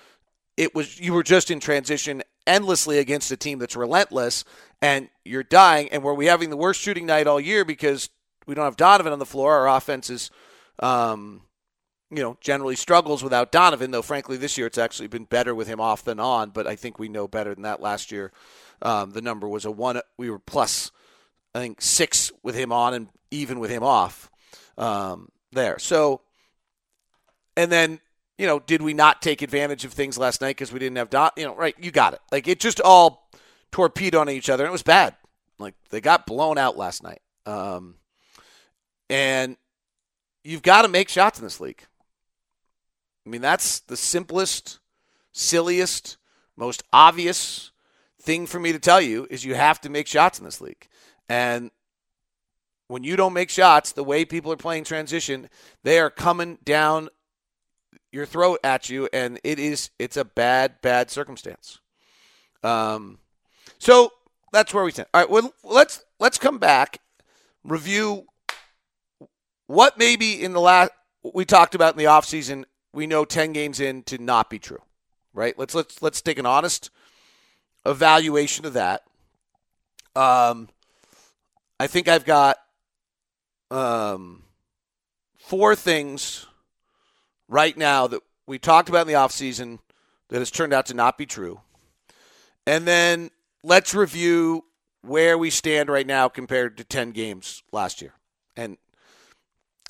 it 0.58 0.74
was 0.74 1.00
you 1.00 1.13
were 1.13 1.24
just 1.24 1.51
in 1.51 1.60
transition 1.60 2.24
endlessly 2.48 2.98
against 2.98 3.32
a 3.32 3.38
team 3.38 3.60
that's 3.60 3.75
relentless 3.75 4.44
and 4.82 5.10
you're 5.24 5.44
dying. 5.44 5.90
And 5.90 6.04
were 6.04 6.13
we 6.13 6.25
having 6.25 6.50
the 6.50 6.58
worst 6.58 6.82
shooting 6.82 7.06
night 7.06 7.28
all 7.28 7.40
year 7.40 7.63
because 7.63 8.10
we 8.48 8.56
don't 8.56 8.66
have 8.66 8.78
Donovan 8.78 9.13
on 9.13 9.20
the 9.20 9.25
floor? 9.25 9.54
Our 9.56 9.78
offense 9.78 10.10
is, 10.10 10.32
um, 10.80 11.42
you 12.12 12.22
know, 12.22 12.38
generally 12.41 12.75
struggles 12.75 13.24
without 13.24 13.51
Donovan, 13.51 13.91
though 13.91 14.01
frankly 14.01 14.38
this 14.38 14.58
year 14.58 14.68
it's 14.68 14.77
actually 14.77 15.08
been 15.08 15.24
better 15.24 15.56
with 15.56 15.68
him 15.68 15.80
off 15.80 16.03
than 16.03 16.20
on, 16.20 16.50
but 16.50 16.68
I 16.68 16.75
think 16.75 17.00
we 17.00 17.10
know 17.10 17.27
better 17.27 17.53
than 17.53 17.63
that 17.63 17.82
last 17.82 18.12
year. 18.12 18.32
Um, 18.82 19.12
the 19.12 19.22
number 19.22 19.48
was 19.48 19.65
a 19.65 19.72
one, 19.72 20.01
we 20.18 20.30
were 20.30 20.39
plus, 20.39 20.91
I 21.56 21.60
think, 21.60 21.82
six 21.82 22.32
with 22.44 22.56
him 22.56 22.72
on 22.72 22.94
and 22.94 23.08
even 23.32 23.60
with 23.60 23.72
him 23.72 23.84
off 23.84 24.30
um, 24.77 25.30
there. 25.51 25.80
So, 25.80 26.22
and 27.56 27.72
then 27.72 28.00
you 28.38 28.48
know, 28.48 28.60
did 28.60 28.82
we 28.82 28.96
not 28.96 29.22
take 29.22 29.44
advantage 29.44 29.86
of 29.86 29.94
things 29.94 30.18
last 30.18 30.41
night 30.41 30.56
because 30.56 30.74
we 30.74 30.80
didn't 30.80 30.98
have 30.98 31.12
dot? 31.12 31.34
You 31.38 31.46
know, 31.46 31.56
right? 31.56 31.75
You 31.80 31.91
got 31.91 32.13
it. 32.13 32.22
Like 32.32 32.48
it 32.48 32.60
just 32.60 32.82
all 32.82 33.30
torpedoed 33.72 34.20
on 34.20 34.30
each 34.32 34.50
other, 34.50 34.63
and 34.63 34.70
it 34.70 34.72
was 34.72 34.82
bad. 34.82 35.15
Like 35.60 35.75
they 35.91 36.01
got 36.01 36.25
blown 36.25 36.58
out 36.58 36.75
last 36.75 37.03
night. 37.03 37.22
Um, 37.46 37.98
and 39.12 39.58
you've 40.44 40.63
got 40.63 40.82
to 40.82 40.88
make 40.88 41.08
shots 41.08 41.38
in 41.38 41.46
this 41.46 41.60
league. 41.60 41.86
I 43.25 43.30
mean, 43.30 43.42
that's 43.42 43.80
the 43.82 43.98
simplest, 43.98 44.80
silliest, 45.32 46.18
most 46.58 46.84
obvious 46.92 47.72
thing 48.22 48.46
for 48.46 48.60
me 48.60 48.72
to 48.72 48.80
tell 48.80 49.01
you 49.01 49.28
is 49.30 49.46
you 49.46 49.56
have 49.56 49.82
to 49.82 49.90
make 49.90 50.08
shots 50.08 50.40
in 50.40 50.46
this 50.46 50.62
league. 50.62 50.88
And 51.30 51.72
when 52.88 53.04
you 53.04 53.16
don't 53.16 53.34
make 53.34 53.50
shots, 53.50 53.94
the 53.94 54.04
way 54.04 54.25
people 54.25 54.51
are 54.51 54.58
playing 54.58 54.84
transition, 54.84 55.50
they 55.84 56.00
are 56.00 56.10
coming 56.10 56.58
down 56.63 57.10
your 58.12 58.25
throat 58.25 58.60
at 58.63 58.90
you, 58.90 59.08
and 59.13 59.40
it 59.44 59.58
is 59.60 59.92
it's 59.98 60.18
a 60.18 60.25
bad 60.25 60.82
bad 60.82 61.10
circumstance. 61.10 61.80
Um, 62.63 63.20
so 63.80 64.12
that's 64.51 64.74
where 64.74 64.84
we 64.84 64.92
stand. 64.92 65.08
All 65.13 65.22
right, 65.22 65.30
well 65.30 65.54
let's 65.63 66.04
let's 66.20 66.38
come 66.38 66.58
back, 66.58 67.00
review 67.63 68.25
what 69.68 69.98
maybe 69.98 70.44
in 70.44 70.51
the 70.51 70.60
last 70.60 70.92
we 71.34 71.46
talked 71.46 71.75
about 71.75 71.94
in 71.94 71.98
the 71.98 72.06
offseason, 72.06 72.66
we 72.93 73.07
know 73.07 73.25
10 73.25 73.53
games 73.53 73.79
in 73.79 74.03
to 74.03 74.17
not 74.17 74.50
be 74.50 74.60
true. 74.60 74.81
Right? 75.33 75.57
Let's 75.57 75.74
let's 75.74 76.01
let's 76.01 76.21
take 76.21 76.39
an 76.39 76.45
honest 76.45 76.89
evaluation 77.86 78.65
of 78.65 78.74
that. 78.74 79.03
Um 80.15 80.69
I 81.79 81.88
think 81.88 82.07
I've 82.07 82.25
got 82.25 82.57
um 83.69 84.43
four 85.38 85.75
things 85.75 86.45
right 87.48 87.77
now 87.77 88.07
that 88.07 88.21
we 88.45 88.60
talked 88.60 88.89
about 88.89 89.01
in 89.01 89.07
the 89.07 89.13
offseason 89.13 89.79
that 90.29 90.39
has 90.39 90.51
turned 90.51 90.74
out 90.74 90.86
to 90.88 90.93
not 90.93 91.17
be 91.17 91.25
true. 91.25 91.62
And 92.67 92.86
then 92.86 93.31
let's 93.63 93.93
review 93.93 94.65
where 95.01 95.38
we 95.38 95.50
stand 95.50 95.89
right 95.89 96.05
now 96.05 96.29
compared 96.29 96.77
to 96.77 96.83
10 96.83 97.12
games 97.12 97.63
last 97.71 98.01
year. 98.01 98.13
And 98.55 98.77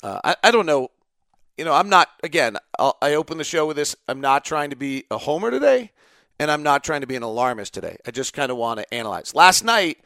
uh, 0.02 0.20
I, 0.24 0.36
I 0.44 0.50
don't 0.50 0.66
know. 0.66 0.90
You 1.62 1.66
know, 1.66 1.74
I'm 1.74 1.88
not, 1.88 2.08
again, 2.24 2.56
I'll, 2.76 2.98
I 3.00 3.14
open 3.14 3.38
the 3.38 3.44
show 3.44 3.66
with 3.66 3.76
this. 3.76 3.94
I'm 4.08 4.20
not 4.20 4.44
trying 4.44 4.70
to 4.70 4.76
be 4.76 5.04
a 5.12 5.18
homer 5.18 5.48
today, 5.48 5.92
and 6.40 6.50
I'm 6.50 6.64
not 6.64 6.82
trying 6.82 7.02
to 7.02 7.06
be 7.06 7.14
an 7.14 7.22
alarmist 7.22 7.72
today. 7.72 7.98
I 8.04 8.10
just 8.10 8.32
kind 8.32 8.50
of 8.50 8.56
want 8.56 8.80
to 8.80 8.92
analyze. 8.92 9.32
Last 9.32 9.62
night 9.62 9.98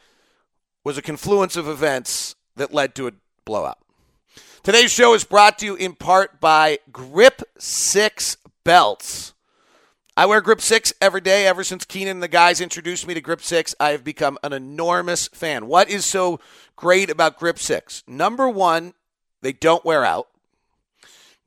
was 0.83 0.99
a 0.99 1.01
confluence 1.01 1.55
of 1.55 1.67
events 1.67 2.35
that 2.57 2.75
led 2.75 2.93
to 2.93 3.07
a 3.07 3.13
blowout. 3.43 3.79
Today's 4.61 4.91
show 4.91 5.15
is 5.15 5.23
brought 5.23 5.57
to 5.57 5.65
you 5.65 5.73
in 5.73 5.95
part 5.95 6.39
by 6.39 6.77
Grip 6.91 7.41
6 7.57 8.37
Belts. 8.63 9.33
I 10.15 10.27
wear 10.27 10.41
Grip 10.41 10.61
6 10.61 10.93
every 11.01 11.21
day. 11.21 11.47
Ever 11.47 11.63
since 11.63 11.85
Keenan 11.85 12.17
and 12.17 12.23
the 12.23 12.27
guys 12.27 12.61
introduced 12.61 13.07
me 13.07 13.15
to 13.15 13.21
Grip 13.21 13.41
6, 13.41 13.73
I 13.79 13.93
have 13.93 14.03
become 14.03 14.37
an 14.43 14.53
enormous 14.53 15.27
fan. 15.29 15.65
What 15.65 15.89
is 15.89 16.05
so 16.05 16.39
great 16.75 17.09
about 17.09 17.39
Grip 17.39 17.57
6? 17.57 18.03
Number 18.05 18.47
one, 18.47 18.93
they 19.41 19.53
don't 19.53 19.83
wear 19.83 20.05
out. 20.05 20.27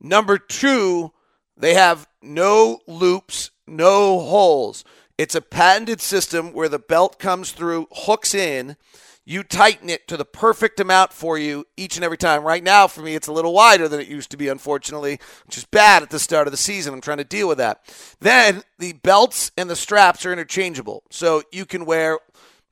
Number 0.01 0.37
two, 0.39 1.11
they 1.55 1.75
have 1.75 2.07
no 2.21 2.79
loops, 2.87 3.51
no 3.67 4.19
holes. 4.19 4.83
It's 5.17 5.35
a 5.35 5.41
patented 5.41 6.01
system 6.01 6.51
where 6.51 6.69
the 6.69 6.79
belt 6.79 7.19
comes 7.19 7.51
through, 7.51 7.87
hooks 7.91 8.33
in, 8.33 8.75
you 9.23 9.43
tighten 9.43 9.87
it 9.87 10.07
to 10.07 10.17
the 10.17 10.25
perfect 10.25 10.79
amount 10.79 11.13
for 11.13 11.37
you 11.37 11.65
each 11.77 11.95
and 11.95 12.03
every 12.03 12.17
time. 12.17 12.43
Right 12.43 12.63
now, 12.63 12.87
for 12.87 13.01
me, 13.01 13.13
it's 13.13 13.27
a 13.27 13.31
little 13.31 13.53
wider 13.53 13.87
than 13.87 13.99
it 13.99 14.07
used 14.07 14.31
to 14.31 14.37
be, 14.37 14.47
unfortunately, 14.47 15.19
which 15.45 15.57
is 15.57 15.65
bad 15.65 16.01
at 16.01 16.09
the 16.09 16.19
start 16.19 16.47
of 16.47 16.51
the 16.51 16.57
season. 16.57 16.93
I'm 16.93 17.01
trying 17.01 17.19
to 17.19 17.23
deal 17.23 17.47
with 17.47 17.59
that. 17.59 17.81
Then 18.19 18.63
the 18.79 18.93
belts 18.93 19.51
and 19.55 19.69
the 19.69 19.75
straps 19.75 20.25
are 20.25 20.33
interchangeable. 20.33 21.03
So 21.11 21.43
you 21.51 21.65
can 21.65 21.85
wear 21.85 22.17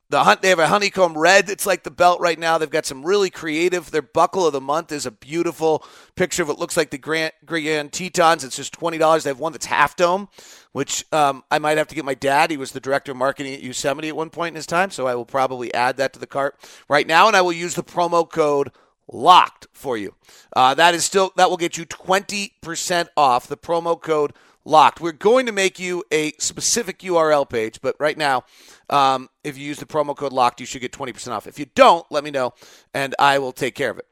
the 0.10 0.24
hunt 0.24 0.42
they 0.42 0.50
have 0.50 0.60
a 0.60 0.68
honeycomb 0.68 1.18
red. 1.18 1.50
It's 1.50 1.66
like 1.66 1.84
the 1.84 1.92
belt 1.92 2.20
right 2.20 2.40
now. 2.40 2.58
They've 2.58 2.70
got 2.70 2.86
some 2.86 3.06
really 3.06 3.30
creative. 3.30 3.92
Their 3.92 4.02
buckle 4.02 4.48
of 4.48 4.54
the 4.54 4.62
month 4.62 4.92
is 4.92 5.06
a 5.06 5.12
beautiful 5.12 5.84
picture 6.16 6.44
of 6.44 6.50
it 6.50 6.58
looks 6.58 6.76
like 6.76 6.90
the 6.90 6.98
grand, 6.98 7.34
grand 7.46 7.94
tetons. 7.94 8.44
It's 8.44 8.56
just 8.56 8.78
$20 8.80 9.24
they 9.24 9.30
have 9.30 9.40
one 9.40 9.52
that's 9.52 9.66
half 9.68 9.96
dome 9.96 10.30
which 10.72 11.04
um, 11.12 11.44
i 11.50 11.58
might 11.58 11.78
have 11.78 11.88
to 11.88 11.96
get 11.96 12.06
my 12.06 12.14
dad. 12.14 12.52
He 12.52 12.58
was 12.58 12.72
the 12.72 12.80
director 12.80 13.12
of 13.12 13.18
marketing 13.18 13.54
at 13.54 13.64
yosemite 13.64 14.10
at 14.10 14.16
one 14.16 14.30
point 14.30 14.54
in 14.54 14.56
his 14.56 14.68
time 14.68 14.92
so 14.92 15.08
i 15.08 15.16
will 15.16 15.26
probably 15.26 15.74
add 15.74 15.98
that 15.98 16.14
to 16.14 16.20
the 16.20 16.28
cart 16.28 16.56
right 16.88 17.08
now 17.08 17.28
and 17.28 17.36
i 17.36 17.42
will 17.42 17.54
use 17.54 17.76
the 17.76 17.84
promo 17.84 18.30
code 18.30 18.72
locked 19.12 19.68
for 19.74 19.98
you. 19.98 20.16
Uh, 20.56 20.74
that 20.76 20.94
is 20.94 21.04
still 21.04 21.32
that 21.36 21.50
will 21.50 21.58
get 21.58 21.78
you 21.78 21.86
20% 21.86 23.08
off. 23.18 23.48
The 23.48 23.58
promo 23.58 24.00
code 24.00 24.34
locked 24.66 25.00
we're 25.02 25.12
going 25.12 25.46
to 25.46 25.52
make 25.52 25.80
you 25.80 26.04
a 26.12 26.32
specific 26.34 27.00
url 27.00 27.50
page 27.50 27.80
but 27.82 27.96
right 28.00 28.18
now 28.18 28.44
um, 28.90 29.30
if 29.44 29.58
you 29.58 29.66
use 29.66 29.78
the 29.78 29.86
promo 29.86 30.16
code 30.16 30.34
locked, 30.34 30.60
you 30.60 30.66
should 30.66 30.82
get 30.82 30.92
20% 30.92 31.30
off. 31.32 31.48
If 31.48 31.60
you 31.60 31.68
don't, 31.76 32.06
let 32.10 32.24
me 32.24 32.32
know 32.32 32.54
and 32.94 33.16
I 33.20 33.40
will 33.40 33.52
take 33.52 33.76
care 33.76 33.92
of 33.92 33.98
it. 33.98 34.06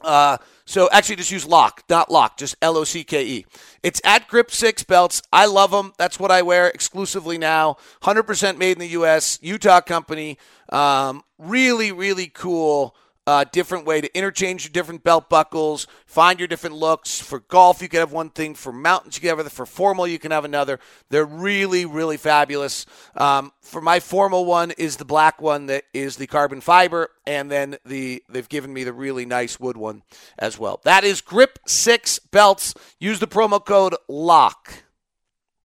Uh, 0.00 0.36
so 0.64 0.88
actually, 0.92 1.16
just 1.16 1.32
use 1.32 1.44
lock, 1.44 1.82
not 1.90 2.08
lock, 2.08 2.36
just 2.36 2.54
L 2.62 2.76
O 2.76 2.84
C 2.84 3.02
K 3.02 3.26
E. 3.26 3.46
It's 3.82 4.00
at 4.04 4.28
Grip 4.28 4.52
Six 4.52 4.84
Belts. 4.84 5.20
I 5.32 5.46
love 5.46 5.72
them. 5.72 5.92
That's 5.98 6.20
what 6.20 6.30
I 6.30 6.42
wear 6.42 6.68
exclusively 6.68 7.36
now. 7.36 7.78
100% 8.02 8.58
made 8.58 8.72
in 8.72 8.78
the 8.78 8.88
U.S. 8.88 9.40
Utah 9.42 9.80
company. 9.80 10.38
Um, 10.68 11.24
really, 11.36 11.90
really 11.90 12.28
cool 12.28 12.94
uh, 13.28 13.44
different 13.52 13.84
way 13.84 14.00
to 14.00 14.16
interchange 14.16 14.64
your 14.64 14.72
different 14.72 15.04
belt 15.04 15.28
buckles, 15.28 15.86
find 16.06 16.40
your 16.40 16.48
different 16.48 16.74
looks. 16.74 17.20
For 17.20 17.40
golf, 17.40 17.82
you 17.82 17.88
can 17.90 18.00
have 18.00 18.10
one 18.10 18.30
thing. 18.30 18.54
For 18.54 18.72
mountains, 18.72 19.16
you 19.16 19.20
can 19.20 19.28
have 19.28 19.38
another. 19.38 19.50
For 19.50 19.66
formal, 19.66 20.06
you 20.06 20.18
can 20.18 20.30
have 20.30 20.46
another. 20.46 20.80
They're 21.10 21.26
really, 21.26 21.84
really 21.84 22.16
fabulous. 22.16 22.86
Um, 23.14 23.52
for 23.60 23.82
my 23.82 24.00
formal 24.00 24.46
one 24.46 24.70
is 24.70 24.96
the 24.96 25.04
black 25.04 25.42
one 25.42 25.66
that 25.66 25.84
is 25.92 26.16
the 26.16 26.26
carbon 26.26 26.62
fiber, 26.62 27.10
and 27.26 27.50
then 27.50 27.76
the 27.84 28.24
they've 28.30 28.48
given 28.48 28.72
me 28.72 28.82
the 28.82 28.94
really 28.94 29.26
nice 29.26 29.60
wood 29.60 29.76
one 29.76 30.04
as 30.38 30.58
well. 30.58 30.80
That 30.84 31.04
is 31.04 31.20
Grip 31.20 31.58
Six 31.66 32.18
belts. 32.18 32.72
Use 32.98 33.20
the 33.20 33.28
promo 33.28 33.62
code 33.62 33.94
LOCK. 34.08 34.84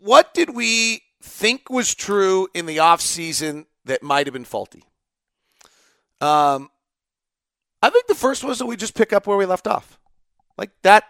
what 0.00 0.34
did 0.34 0.50
we 0.50 1.02
think 1.22 1.70
was 1.70 1.94
true 1.94 2.48
in 2.54 2.66
the 2.66 2.78
offseason 2.78 3.66
that 3.84 4.02
might 4.02 4.26
have 4.26 4.32
been 4.32 4.44
faulty? 4.44 4.84
Um, 6.20 6.70
I 7.82 7.90
think 7.90 8.06
the 8.06 8.14
first 8.14 8.44
was 8.44 8.58
that 8.58 8.66
we 8.66 8.76
just 8.76 8.94
pick 8.94 9.12
up 9.12 9.26
where 9.26 9.36
we 9.36 9.46
left 9.46 9.66
off. 9.66 9.98
Like 10.58 10.70
that, 10.82 11.04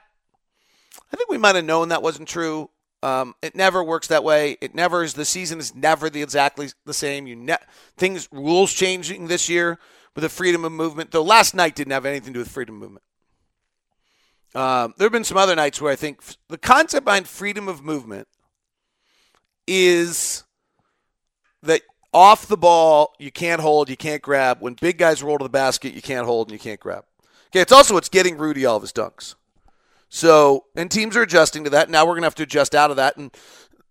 I 1.12 1.16
think 1.16 1.28
we 1.28 1.38
might 1.38 1.56
have 1.56 1.64
known 1.64 1.88
that 1.88 2.02
wasn't 2.02 2.28
true. 2.28 2.70
Um, 3.02 3.35
it 3.42 3.54
never 3.56 3.82
works 3.82 4.09
that 4.09 4.23
way. 4.23 4.56
It 4.61 4.75
never 4.75 5.02
is. 5.02 5.14
The 5.14 5.25
season 5.25 5.59
is 5.59 5.75
never 5.75 6.11
the 6.11 6.23
exactly 6.23 6.68
the 6.85 6.94
same. 6.94 7.26
You 7.26 7.35
ne- 7.35 7.56
things 7.97 8.28
rules 8.30 8.73
changing 8.73 9.26
this 9.26 9.49
year 9.49 9.78
with 10.14 10.23
the 10.23 10.28
freedom 10.28 10.64
of 10.64 10.73
movement. 10.73 11.11
Though 11.11 11.23
last 11.23 11.54
night 11.54 11.75
didn't 11.75 11.92
have 11.92 12.04
anything 12.06 12.35
to 12.35 12.35
do 12.35 12.38
with 12.40 12.50
freedom 12.50 12.76
of 12.76 12.80
movement. 12.82 13.04
Um, 14.54 14.94
there 14.99 15.06
have 15.06 15.12
been 15.12 15.25
some 15.25 15.37
other 15.38 15.56
nights 15.56 15.80
where 15.80 15.92
I 15.92 15.97
think 15.97 16.20
the 16.49 16.59
concept 16.59 17.04
behind 17.04 17.26
freedom 17.26 17.68
of 17.68 17.82
movement 17.82 18.28
is 19.66 20.44
that 21.62 21.82
off 22.12 22.46
the 22.46 22.56
ball, 22.56 23.14
you 23.18 23.30
can't 23.30 23.60
hold, 23.60 23.88
you 23.88 23.96
can't 23.96 24.22
grab. 24.22 24.60
When 24.60 24.74
big 24.74 24.98
guys 24.98 25.22
roll 25.22 25.38
to 25.38 25.44
the 25.44 25.48
basket, 25.48 25.94
you 25.94 26.02
can't 26.02 26.26
hold 26.26 26.48
and 26.48 26.52
you 26.52 26.58
can't 26.58 26.80
grab. 26.80 27.04
Okay, 27.48 27.60
it's 27.60 27.72
also 27.72 27.96
it's 27.96 28.08
getting 28.08 28.38
Rudy 28.38 28.64
all 28.64 28.76
of 28.76 28.82
his 28.82 28.92
dunks. 28.92 29.34
So, 30.08 30.64
and 30.74 30.90
teams 30.90 31.16
are 31.16 31.22
adjusting 31.22 31.64
to 31.64 31.70
that. 31.70 31.88
Now 31.88 32.04
we're 32.04 32.12
going 32.12 32.22
to 32.22 32.26
have 32.26 32.34
to 32.36 32.42
adjust 32.42 32.74
out 32.74 32.90
of 32.90 32.96
that, 32.96 33.16
and 33.16 33.30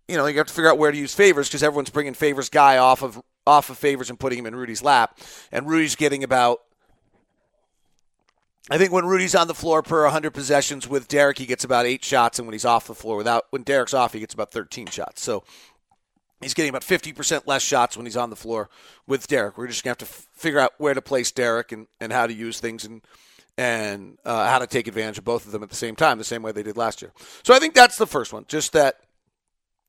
you 0.06 0.16
know 0.16 0.26
you 0.26 0.36
have 0.38 0.46
to 0.46 0.52
figure 0.52 0.70
out 0.70 0.78
where 0.78 0.92
to 0.92 0.98
use 0.98 1.14
Favors 1.14 1.48
because 1.48 1.62
everyone's 1.62 1.90
bringing 1.90 2.14
Favors 2.14 2.50
guy 2.50 2.76
off 2.76 3.02
of 3.02 3.20
off 3.46 3.70
of 3.70 3.78
Favors 3.78 4.10
and 4.10 4.20
putting 4.20 4.38
him 4.38 4.46
in 4.46 4.54
Rudy's 4.54 4.82
lap, 4.82 5.18
and 5.50 5.68
Rudy's 5.68 5.96
getting 5.96 6.22
about 6.22 6.60
I 8.70 8.78
think 8.78 8.92
when 8.92 9.04
Rudy's 9.04 9.34
on 9.34 9.48
the 9.48 9.54
floor 9.54 9.82
per 9.82 10.04
100 10.04 10.30
possessions 10.30 10.88
with 10.88 11.08
Derrick, 11.08 11.38
he 11.38 11.46
gets 11.46 11.64
about 11.64 11.86
eight 11.86 12.04
shots, 12.04 12.38
and 12.38 12.46
when 12.46 12.52
he's 12.52 12.64
off 12.64 12.86
the 12.86 12.94
floor, 12.94 13.16
without 13.16 13.46
when 13.50 13.64
Derrick's 13.64 13.92
off, 13.92 14.12
he 14.12 14.20
gets 14.20 14.32
about 14.32 14.52
13 14.52 14.86
shots. 14.86 15.22
So 15.22 15.42
he's 16.40 16.54
getting 16.54 16.70
about 16.70 16.82
50% 16.82 17.46
less 17.46 17.62
shots 17.62 17.96
when 17.96 18.06
he's 18.06 18.16
on 18.16 18.30
the 18.30 18.36
floor 18.36 18.70
with 19.08 19.26
Derrick. 19.26 19.58
We're 19.58 19.66
just 19.66 19.82
to 19.82 19.88
have 19.88 19.98
to 19.98 20.04
f- 20.04 20.28
figure 20.32 20.60
out 20.60 20.74
where 20.78 20.94
to 20.94 21.02
place 21.02 21.32
Derrick 21.32 21.72
and, 21.72 21.88
and 22.00 22.12
how 22.12 22.28
to 22.28 22.32
use 22.32 22.60
things 22.60 22.84
and 22.84 23.02
and 23.58 24.16
uh, 24.24 24.46
how 24.46 24.58
to 24.58 24.66
take 24.66 24.86
advantage 24.86 25.18
of 25.18 25.24
both 25.24 25.44
of 25.44 25.52
them 25.52 25.62
at 25.62 25.68
the 25.68 25.76
same 25.76 25.94
time, 25.94 26.16
the 26.16 26.24
same 26.24 26.40
way 26.40 26.50
they 26.50 26.62
did 26.62 26.78
last 26.78 27.02
year. 27.02 27.12
So 27.42 27.52
I 27.52 27.58
think 27.58 27.74
that's 27.74 27.98
the 27.98 28.06
first 28.06 28.32
one. 28.32 28.46
Just 28.48 28.72
that 28.72 29.00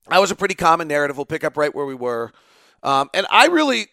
that 0.09 0.19
was 0.19 0.31
a 0.31 0.35
pretty 0.35 0.55
common 0.55 0.89
narrative. 0.89 1.15
We'll 1.15 1.25
pick 1.25 1.45
up 1.45 1.55
right 1.55 1.73
where 1.73 1.85
we 1.85 1.95
were, 1.95 2.33
um, 2.83 3.09
and 3.13 3.25
I 3.29 3.45
really, 3.45 3.87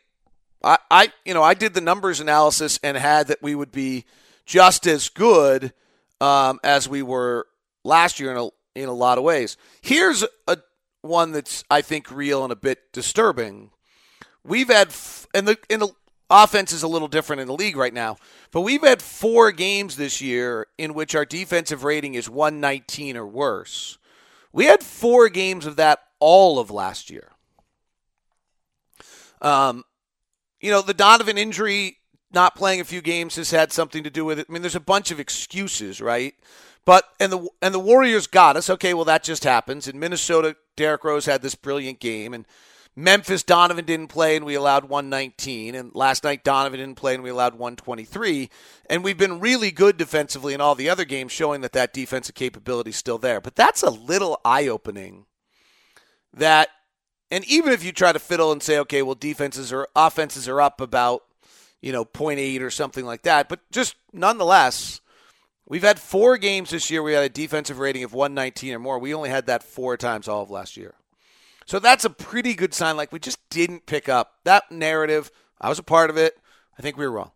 I, 0.65 0.79
I, 0.91 1.13
you 1.25 1.35
know, 1.35 1.43
I 1.43 1.55
did 1.55 1.75
the 1.75 1.81
numbers 1.81 2.19
analysis 2.19 2.81
and 2.83 2.97
had 2.97 3.29
that 3.29 3.41
we 3.41 3.55
would 3.55 3.71
be 3.71 4.05
just 4.49 4.87
as 4.87 5.11
good 5.11 5.75
um, 6.23 6.59
as 6.65 6.89
we 6.89 7.03
were 7.03 7.47
last 7.85 8.19
year 8.19 8.33
in 8.33 8.39
a 8.39 8.49
in 8.75 8.89
a 8.89 8.95
lot 8.95 9.19
of 9.19 9.25
ways. 9.25 9.57
Here's 9.83 10.25
a 10.49 10.59
one 11.03 11.33
that's 11.33 11.63
I 11.71 11.83
think 11.83 12.11
real 12.11 12.43
and 12.43 12.53
a 12.53 12.57
bit 12.57 12.93
disturbing. 12.93 13.71
We've 14.43 14.69
had 14.69 14.89
f- 14.89 15.27
and 15.35 15.47
the 15.47 15.59
and 15.69 15.83
the 15.83 15.91
offense 16.31 16.73
is 16.73 16.83
a 16.83 16.89
little 16.89 17.09
different 17.09 17.41
in 17.41 17.47
the 17.47 17.55
league 17.55 17.77
right 17.77 17.93
now, 17.93 18.17
but 18.51 18.63
we've 18.63 18.83
had 18.83 19.03
four 19.03 19.53
games 19.53 19.97
this 19.97 20.21
year 20.23 20.67
in 20.79 20.95
which 20.95 21.15
our 21.15 21.27
defensive 21.27 21.85
rating 21.85 22.15
is 22.15 22.31
119 22.31 23.19
or 23.19 23.27
worse. 23.27 23.99
We 24.51 24.65
had 24.65 24.83
four 24.83 25.29
games 25.29 25.67
of 25.67 25.77
that 25.77 26.01
all 26.21 26.59
of 26.59 26.71
last 26.71 27.11
year. 27.11 27.33
Um, 29.43 29.85
you 30.61 30.71
know, 30.71 30.81
the 30.83 30.95
Donovan 30.95 31.39
injury, 31.39 31.98
not 32.33 32.55
playing 32.55 32.81
a 32.81 32.85
few 32.85 33.01
games, 33.01 33.37
has 33.37 33.51
had 33.51 33.73
something 33.73 34.03
to 34.05 34.11
do 34.11 34.25
with 34.25 34.39
it. 34.39 34.47
I 34.49 34.53
mean, 34.53 34.63
there's 34.63 34.75
a 34.75 34.81
bunch 34.81 35.11
of 35.11 35.21
excuses, 35.21 36.01
right? 36.01 36.35
But 36.85 37.05
and 37.21 37.33
the 37.33 37.49
and 37.61 37.75
the 37.75 37.79
Warriors 37.79 38.27
got 38.27 38.57
us. 38.57 38.71
Okay, 38.71 38.95
well 38.95 39.05
that 39.05 39.23
just 39.23 39.45
happens. 39.45 39.89
In 39.89 39.99
Minnesota, 39.99 40.57
Derrick 40.77 41.05
Rose 41.05 41.27
had 41.27 41.43
this 41.43 41.55
brilliant 41.55 42.01
game, 42.01 42.33
and 42.33 42.47
Memphis 42.99 43.45
Donovan 43.45 43.85
didn't 43.85 44.09
play 44.09 44.35
and 44.35 44.45
we 44.45 44.57
allowed 44.57 44.87
119 44.87 45.77
and 45.77 45.95
last 45.95 46.25
night 46.25 46.43
Donovan 46.43 46.81
didn't 46.81 46.97
play 46.97 47.15
and 47.15 47.23
we 47.23 47.31
allowed 47.31 47.53
123 47.53 48.51
and 48.91 49.05
we've 49.05 49.17
been 49.17 49.39
really 49.39 49.71
good 49.71 49.97
defensively 49.97 50.53
in 50.53 50.61
all 50.61 50.75
the 50.75 50.91
other 50.91 51.05
games 51.05 51.31
showing 51.31 51.61
that 51.61 51.71
that 51.75 51.93
defensive 51.93 52.35
capability 52.35 52.91
is 52.91 52.97
still 52.97 53.17
there 53.17 53.41
but 53.41 53.55
that's 53.55 53.85
a 53.85 53.91
little 53.91 54.41
eye 54.45 54.67
opening 54.67 55.27
that 56.33 56.71
and 57.31 57.45
even 57.45 57.73
if 57.73 57.85
you 57.85 57.93
try 57.93 58.11
to 58.11 58.19
fiddle 58.19 58.51
and 58.51 58.65
say 58.65 58.77
okay 58.81 59.01
well 59.01 59.15
defenses 59.15 59.73
or 59.73 59.87
offenses 59.95 60.49
are 60.49 60.61
up 60.61 60.81
about 60.81 61.23
you 61.81 61.93
know 61.93 62.05
0.8 62.05 62.61
or 62.61 62.71
something 62.71 63.05
like 63.05 63.23
that 63.23 63.49
but 63.49 63.61
just 63.71 63.97
nonetheless 64.13 65.01
we've 65.67 65.83
had 65.83 65.99
four 65.99 66.37
games 66.37 66.71
this 66.71 66.91
year 66.91 67.03
we 67.03 67.13
had 67.13 67.25
a 67.25 67.29
defensive 67.29 67.79
rating 67.79 68.05
of 68.05 68.13
119 68.13 68.75
or 68.75 68.79
more 68.79 68.99
we 68.99 69.15
only 69.15 69.31
had 69.31 69.47
that 69.47 69.63
four 69.63 69.97
times 69.97 70.29
all 70.29 70.43
of 70.43 70.51
last 70.51 70.77
year 70.77 70.95
so 71.69 71.79
that's 71.79 72.07
a 72.07 72.11
pretty 72.11 72.55
good 72.55 72.73
sign. 72.73 72.97
Like 72.97 73.13
we 73.13 73.19
just 73.19 73.47
didn't 73.51 73.85
pick 73.85 74.09
up 74.09 74.37
that 74.45 74.73
narrative. 74.73 75.31
I 75.61 75.69
was 75.69 75.79
a 75.79 75.83
part 75.83 76.09
of 76.09 76.17
it. 76.17 76.35
I 76.79 76.83
think 76.83 76.97
we 76.97 77.07
were 77.07 77.13
wrong. 77.13 77.33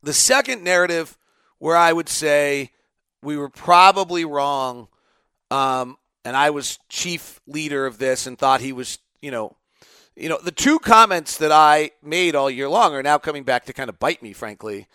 The 0.00 0.12
second 0.12 0.62
narrative 0.62 1.18
where 1.58 1.76
I 1.76 1.92
would 1.92 2.08
say 2.08 2.70
we 3.20 3.36
were 3.36 3.48
probably 3.48 4.24
wrong, 4.24 4.86
um, 5.50 5.98
and 6.24 6.36
I 6.36 6.50
was 6.50 6.78
chief 6.88 7.40
leader 7.48 7.84
of 7.84 7.98
this 7.98 8.28
and 8.28 8.38
thought 8.38 8.60
he 8.60 8.72
was, 8.72 9.00
you 9.20 9.32
know, 9.32 9.56
you 10.16 10.28
know, 10.28 10.38
the 10.42 10.52
two 10.52 10.78
comments 10.78 11.36
that 11.38 11.52
I 11.52 11.92
made 12.02 12.34
all 12.34 12.50
year 12.50 12.68
long 12.68 12.94
are 12.94 13.02
now 13.02 13.18
coming 13.18 13.44
back 13.44 13.64
to 13.66 13.72
kind 13.72 13.88
of 13.88 13.98
bite 13.98 14.22
me, 14.22 14.32
frankly. 14.32 14.86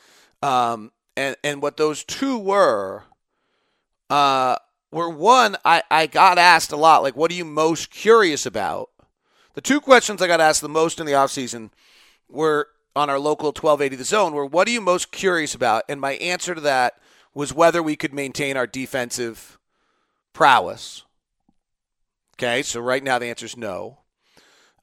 Um, 0.41 0.91
and 1.17 1.35
and 1.43 1.61
what 1.61 1.77
those 1.77 2.03
two 2.03 2.37
were, 2.37 3.03
uh, 4.09 4.57
were 4.91 5.09
one, 5.09 5.57
I, 5.65 5.83
I 5.89 6.07
got 6.07 6.37
asked 6.37 6.71
a 6.71 6.77
lot, 6.77 7.03
like, 7.03 7.15
what 7.15 7.31
are 7.31 7.35
you 7.35 7.45
most 7.45 7.89
curious 7.89 8.45
about? 8.45 8.89
The 9.53 9.61
two 9.61 9.79
questions 9.81 10.21
I 10.21 10.27
got 10.27 10.41
asked 10.41 10.61
the 10.61 10.69
most 10.69 10.99
in 10.99 11.05
the 11.05 11.13
offseason 11.13 11.71
were 12.29 12.69
on 12.95 13.09
our 13.09 13.19
local 13.19 13.47
1280 13.47 13.95
The 13.95 14.03
Zone 14.03 14.33
were, 14.33 14.45
what 14.45 14.67
are 14.67 14.71
you 14.71 14.81
most 14.81 15.11
curious 15.11 15.53
about? 15.53 15.83
And 15.89 15.99
my 15.99 16.13
answer 16.13 16.55
to 16.55 16.61
that 16.61 16.99
was 17.33 17.53
whether 17.53 17.83
we 17.83 17.95
could 17.95 18.13
maintain 18.13 18.55
our 18.55 18.67
defensive 18.67 19.59
prowess. 20.33 21.03
Okay, 22.35 22.61
so 22.61 22.79
right 22.79 23.03
now 23.03 23.19
the 23.19 23.27
answer 23.27 23.45
is 23.45 23.57
no. 23.57 23.99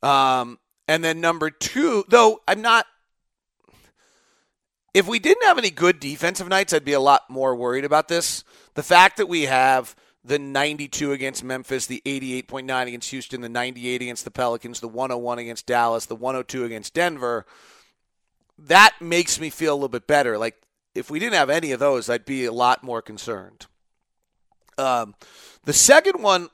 Um, 0.02 0.58
and 0.88 1.04
then 1.04 1.20
number 1.20 1.50
two, 1.50 2.04
though 2.08 2.40
I'm 2.46 2.62
not. 2.62 2.86
If 4.94 5.08
we 5.08 5.18
didn't 5.18 5.44
have 5.44 5.56
any 5.56 5.70
good 5.70 6.00
defensive 6.00 6.48
nights, 6.48 6.72
I'd 6.72 6.84
be 6.84 6.92
a 6.92 7.00
lot 7.00 7.30
more 7.30 7.54
worried 7.54 7.84
about 7.84 8.08
this. 8.08 8.44
The 8.74 8.82
fact 8.82 9.16
that 9.16 9.28
we 9.28 9.42
have 9.42 9.96
the 10.24 10.38
92 10.38 11.12
against 11.12 11.42
Memphis, 11.42 11.86
the 11.86 12.02
88.9 12.04 12.86
against 12.86 13.10
Houston, 13.10 13.40
the 13.40 13.48
98 13.48 14.02
against 14.02 14.24
the 14.24 14.30
Pelicans, 14.30 14.80
the 14.80 14.88
101 14.88 15.38
against 15.38 15.66
Dallas, 15.66 16.06
the 16.06 16.14
102 16.14 16.64
against 16.64 16.94
Denver, 16.94 17.46
that 18.58 18.94
makes 19.00 19.40
me 19.40 19.50
feel 19.50 19.72
a 19.72 19.76
little 19.76 19.88
bit 19.88 20.06
better. 20.06 20.38
Like 20.38 20.60
if 20.94 21.10
we 21.10 21.18
didn't 21.18 21.34
have 21.34 21.50
any 21.50 21.72
of 21.72 21.80
those, 21.80 22.08
I'd 22.08 22.24
be 22.24 22.44
a 22.44 22.52
lot 22.52 22.82
more 22.82 23.02
concerned. 23.02 23.66
Um, 24.78 25.14
the 25.64 25.72
second 25.72 26.22
one 26.22 26.48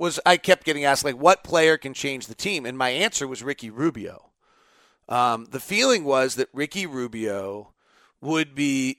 was 0.00 0.18
I 0.24 0.38
kept 0.38 0.64
getting 0.64 0.84
asked 0.84 1.04
like, 1.04 1.16
what 1.16 1.44
player 1.44 1.76
can 1.76 1.92
change 1.92 2.26
the 2.26 2.34
team, 2.34 2.64
and 2.64 2.76
my 2.76 2.88
answer 2.88 3.28
was 3.28 3.42
Ricky 3.42 3.68
Rubio. 3.68 4.30
Um, 5.10 5.46
the 5.50 5.60
feeling 5.60 6.04
was 6.04 6.36
that 6.36 6.48
Ricky 6.54 6.86
Rubio 6.86 7.74
would 8.22 8.54
be 8.54 8.96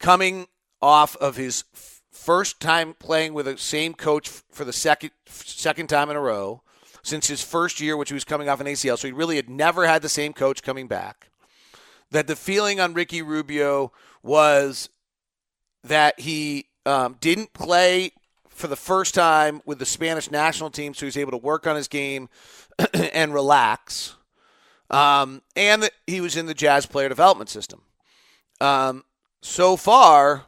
coming 0.00 0.48
off 0.82 1.14
of 1.16 1.36
his 1.36 1.62
first 2.10 2.58
time 2.58 2.94
playing 2.94 3.34
with 3.34 3.46
the 3.46 3.56
same 3.56 3.94
coach 3.94 4.28
for 4.50 4.64
the 4.64 4.72
second 4.72 5.12
second 5.28 5.86
time 5.86 6.10
in 6.10 6.16
a 6.16 6.20
row 6.20 6.62
since 7.04 7.28
his 7.28 7.42
first 7.42 7.80
year, 7.80 7.96
which 7.96 8.10
he 8.10 8.14
was 8.14 8.24
coming 8.24 8.48
off 8.48 8.60
an 8.60 8.66
ACL. 8.66 8.98
So 8.98 9.06
he 9.06 9.12
really 9.12 9.36
had 9.36 9.48
never 9.48 9.86
had 9.86 10.02
the 10.02 10.08
same 10.08 10.32
coach 10.32 10.62
coming 10.62 10.88
back. 10.88 11.30
That 12.10 12.26
the 12.26 12.36
feeling 12.36 12.80
on 12.80 12.94
Ricky 12.94 13.22
Rubio 13.22 13.92
was 14.24 14.88
that 15.84 16.18
he 16.18 16.66
um, 16.84 17.16
didn't 17.20 17.52
play 17.52 18.12
for 18.54 18.68
the 18.68 18.76
first 18.76 19.14
time 19.14 19.62
with 19.64 19.78
the 19.78 19.86
Spanish 19.86 20.30
national 20.30 20.70
team, 20.70 20.94
so 20.94 21.06
he's 21.06 21.16
able 21.16 21.32
to 21.32 21.38
work 21.38 21.66
on 21.66 21.76
his 21.76 21.88
game 21.88 22.28
and 22.94 23.34
relax. 23.34 24.16
Um, 24.90 25.42
and 25.56 25.88
he 26.06 26.20
was 26.20 26.36
in 26.36 26.46
the 26.46 26.54
Jazz 26.54 26.86
player 26.86 27.08
development 27.08 27.48
system. 27.50 27.82
Um, 28.60 29.04
so 29.40 29.76
far, 29.76 30.46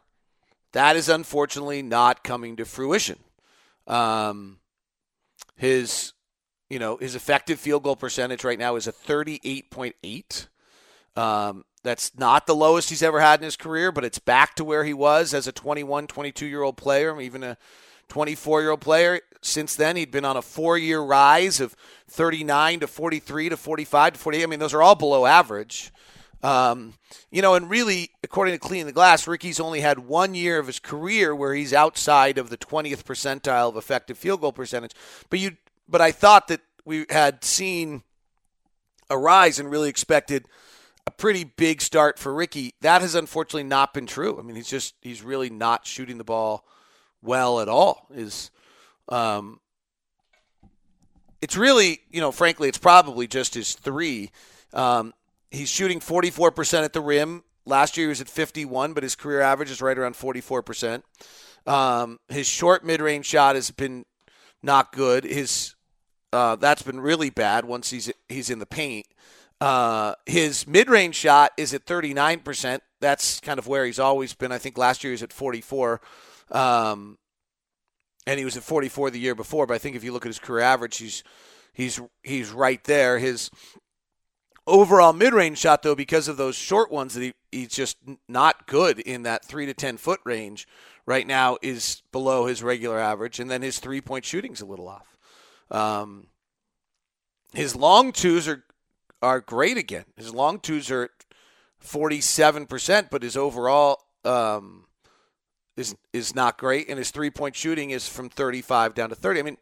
that 0.73 0.97
is 0.97 1.09
unfortunately 1.09 1.83
not 1.83 2.23
coming 2.23 2.57
to 2.57 2.65
fruition. 2.65 3.19
Um, 3.87 4.59
his, 5.57 6.13
you 6.69 6.79
know, 6.79 6.97
his 6.99 7.15
effective 7.15 7.59
field 7.59 7.83
goal 7.83 7.97
percentage 7.97 8.45
right 8.45 8.59
now 8.59 8.77
is 8.77 8.87
a 8.87 8.93
38.8. 8.93 10.47
Um, 11.17 11.65
that's 11.83 12.17
not 12.19 12.47
the 12.47 12.55
lowest 12.55 12.91
he's 12.91 13.03
ever 13.03 13.21
had 13.21 13.41
in 13.41 13.45
his 13.45 13.57
career, 13.57 13.93
but 13.93 14.05
it's 14.05 14.19
back 14.19 14.55
to 14.57 14.65
where 14.65 14.85
he 14.85 14.95
was 14.95 15.35
as 15.35 15.47
a 15.47 15.53
21, 15.53 16.07
22 16.07 16.47
year 16.47 16.63
old 16.63 16.77
player, 16.77 17.21
even 17.21 17.43
a 17.43 17.59
24 18.09 18.63
year 18.63 18.71
old 18.71 18.81
player. 18.81 19.21
Since 19.41 19.77
then, 19.77 19.97
he'd 19.97 20.11
been 20.11 20.25
on 20.25 20.37
a 20.37 20.43
four 20.43 20.79
year 20.79 21.01
rise 21.01 21.61
of 21.61 21.77
39 22.09 22.81
to 22.81 22.87
43 22.87 23.49
to 23.51 23.57
45 23.57 24.13
to 24.15 24.19
48. 24.19 24.43
I 24.43 24.47
mean, 24.47 24.59
those 24.59 24.75
are 24.75 24.83
all 24.83 24.95
below 24.95 25.27
average. 25.27 25.93
Um, 26.43 26.95
you 27.31 27.41
know, 27.41 27.55
and 27.55 27.71
really, 27.71 28.11
according 28.23 28.55
to 28.55 28.59
Clean 28.59 28.85
the 28.85 28.93
Glass, 28.93 29.27
Ricky's 29.27 29.59
only 29.59 29.81
had 29.81 30.01
one 30.01 30.35
year 30.35 30.59
of 30.59 30.67
his 30.67 30.79
career 30.79 31.35
where 31.35 31.55
he's 31.55 31.73
outside 31.73 32.37
of 32.37 32.51
the 32.51 32.59
20th 32.59 33.05
percentile 33.05 33.71
of 33.71 33.77
effective 33.77 34.19
field 34.19 34.43
goal 34.43 34.53
percentage. 34.53 34.93
But 35.31 35.39
you, 35.39 35.57
but 35.89 36.03
I 36.03 36.13
thought 36.13 36.49
that 36.49 36.61
we 36.85 37.07
had 37.09 37.45
seen 37.45 38.03
a 39.09 39.17
rise 39.17 39.59
and 39.59 39.71
really 39.71 39.89
expected 39.89 40.47
a 41.07 41.11
pretty 41.11 41.45
big 41.45 41.81
start 41.81 42.19
for 42.19 42.35
Ricky. 42.35 42.75
That 42.81 43.01
has 43.01 43.15
unfortunately 43.15 43.65
not 43.65 43.95
been 43.95 44.07
true. 44.07 44.39
I 44.39 44.43
mean, 44.43 44.57
he's 44.57 44.69
just 44.69 44.95
he's 45.01 45.23
really 45.23 45.51
not 45.51 45.87
shooting 45.87 46.19
the 46.19 46.25
ball 46.25 46.67
well 47.25 47.61
at 47.61 47.69
all. 47.69 48.07
Is 48.15 48.51
um, 49.09 49.61
it's 51.43 51.57
really 51.57 52.01
you 52.11 52.21
know, 52.21 52.31
frankly, 52.31 52.69
it's 52.69 52.79
probably 52.79 53.27
just 53.27 53.55
his 53.55 53.75
three. 53.75 54.31
Um, 54.73 55.13
He's 55.55 55.69
shooting 55.69 56.01
44% 56.01 56.85
at 56.85 56.93
the 56.93 57.01
rim. 57.01 57.45
Last 57.65 57.97
year 57.97 58.07
he 58.07 58.09
was 58.09 58.21
at 58.21 58.29
51, 58.29 58.93
but 58.93 59.03
his 59.03 59.15
career 59.15 59.41
average 59.41 59.71
is 59.71 59.81
right 59.81 59.97
around 59.97 60.15
44%. 60.15 61.03
Um, 61.67 62.19
his 62.29 62.47
short 62.47 62.85
mid-range 62.85 63.25
shot 63.25 63.55
has 63.55 63.71
been 63.71 64.05
not 64.63 64.93
good. 64.93 65.25
His 65.25 65.75
uh, 66.33 66.57
that's 66.57 66.83
been 66.83 67.01
really 67.01 67.31
bad 67.31 67.65
once 67.65 67.91
he's 67.91 68.11
he's 68.29 68.51
in 68.51 68.59
the 68.59 68.67
paint. 68.67 69.07
Uh, 69.61 70.15
his 70.27 70.67
mid-range 70.67 71.15
shot 71.15 71.53
is 71.57 71.73
at 71.73 71.87
39%. 71.87 72.81
That's 73.05 73.39
kind 73.41 73.59
of 73.59 73.67
where 73.67 73.85
he's 73.85 73.99
always 73.99 74.33
been. 74.33 74.51
I 74.51 74.59
think 74.59 74.79
last 74.79 75.05
year 75.05 75.11
he 75.11 75.15
was 75.15 75.23
at 75.23 75.33
44. 75.33 76.01
Um, 76.51 77.19
and 78.27 78.39
he 78.39 78.45
was 78.45 78.57
at 78.57 78.63
44 78.63 79.11
the 79.11 79.19
year 79.19 79.35
before, 79.35 79.67
but 79.67 79.75
I 79.75 79.79
think 79.79 79.97
if 79.97 80.03
you 80.03 80.13
look 80.13 80.25
at 80.25 80.31
his 80.31 80.39
career 80.39 80.65
average, 80.65 80.97
he's 80.97 81.23
he's 81.75 82.01
he's 82.23 82.51
right 82.51 82.83
there. 82.85 83.19
His 83.19 83.51
overall 84.67 85.13
mid-range 85.13 85.59
shot 85.59 85.83
though 85.83 85.95
because 85.95 86.27
of 86.27 86.39
those 86.39 86.57
short 86.57 86.91
ones 86.91 87.13
that 87.15 87.23
he, 87.23 87.35
he's 87.53 87.69
just 87.69 87.99
not 88.29 88.67
good 88.67 88.99
in 89.01 89.25
that 89.25 89.45
3 89.45 89.67
to 89.67 89.75
10 89.75 89.99
foot 89.99 90.21
range 90.25 90.67
right 91.05 91.27
now 91.27 91.59
is 91.61 92.03
below 92.13 92.47
his 92.47 92.63
regular 92.63 92.99
average 92.99 93.39
and 93.39 93.51
then 93.51 93.61
his 93.61 93.79
three 93.79 94.01
point 94.01 94.25
shooting's 94.25 94.63
a 94.63 94.65
little 94.65 94.89
off 94.89 95.19
um, 95.71 96.29
his 97.53 97.77
long 97.77 98.11
twos 98.11 98.49
are 98.49 98.65
are 99.21 99.41
great 99.41 99.77
again 99.77 100.05
his 100.17 100.33
long 100.33 100.59
twos 100.59 100.91
are 100.91 101.11
47% 101.85 103.09
but 103.11 103.23
his 103.23 103.37
overall 103.37 103.99
um, 104.25 104.87
is 105.77 105.95
is 106.13 106.35
not 106.35 106.59
great 106.59 106.89
and 106.89 106.99
his 106.99 107.11
three 107.11 107.31
point 107.31 107.55
shooting 107.55 107.91
is 107.91 108.09
from 108.09 108.29
35 108.29 108.95
down 108.95 109.11
to 109.11 109.15
30 109.15 109.41
i 109.41 109.43
mean 109.43 109.57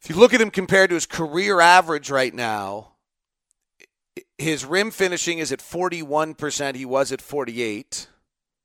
if 0.00 0.08
you 0.08 0.16
look 0.16 0.34
at 0.34 0.40
him 0.40 0.50
compared 0.50 0.90
to 0.90 0.94
his 0.94 1.06
career 1.06 1.60
average 1.60 2.10
right 2.10 2.34
now 2.34 2.92
his 4.38 4.64
rim 4.64 4.90
finishing 4.90 5.38
is 5.40 5.52
at 5.52 5.58
41%. 5.58 6.74
He 6.76 6.84
was 6.84 7.12
at 7.12 7.20
48 7.20 8.08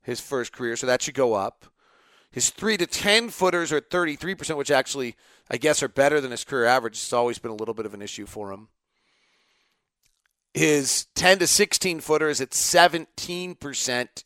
his 0.03 0.19
first 0.19 0.51
career, 0.51 0.75
so 0.75 0.85
that 0.85 1.01
should 1.01 1.13
go 1.13 1.33
up. 1.33 1.65
His 2.29 2.49
3 2.49 2.77
to 2.77 2.87
10 2.87 3.29
footers 3.29 3.71
are 3.71 3.77
at 3.77 3.89
33%, 3.89 4.57
which 4.57 4.71
actually 4.71 5.15
I 5.49 5.57
guess 5.57 5.83
are 5.83 5.87
better 5.87 6.21
than 6.21 6.31
his 6.31 6.43
career 6.43 6.65
average. 6.65 6.93
It's 6.93 7.13
always 7.13 7.39
been 7.39 7.51
a 7.51 7.55
little 7.55 7.73
bit 7.73 7.85
of 7.85 7.93
an 7.93 8.01
issue 8.01 8.25
for 8.25 8.51
him. 8.51 8.69
His 10.53 11.07
10 11.15 11.39
to 11.39 11.47
16 11.47 11.99
footer 11.99 12.29
is 12.29 12.39
at 12.39 12.51
17%. 12.51 14.23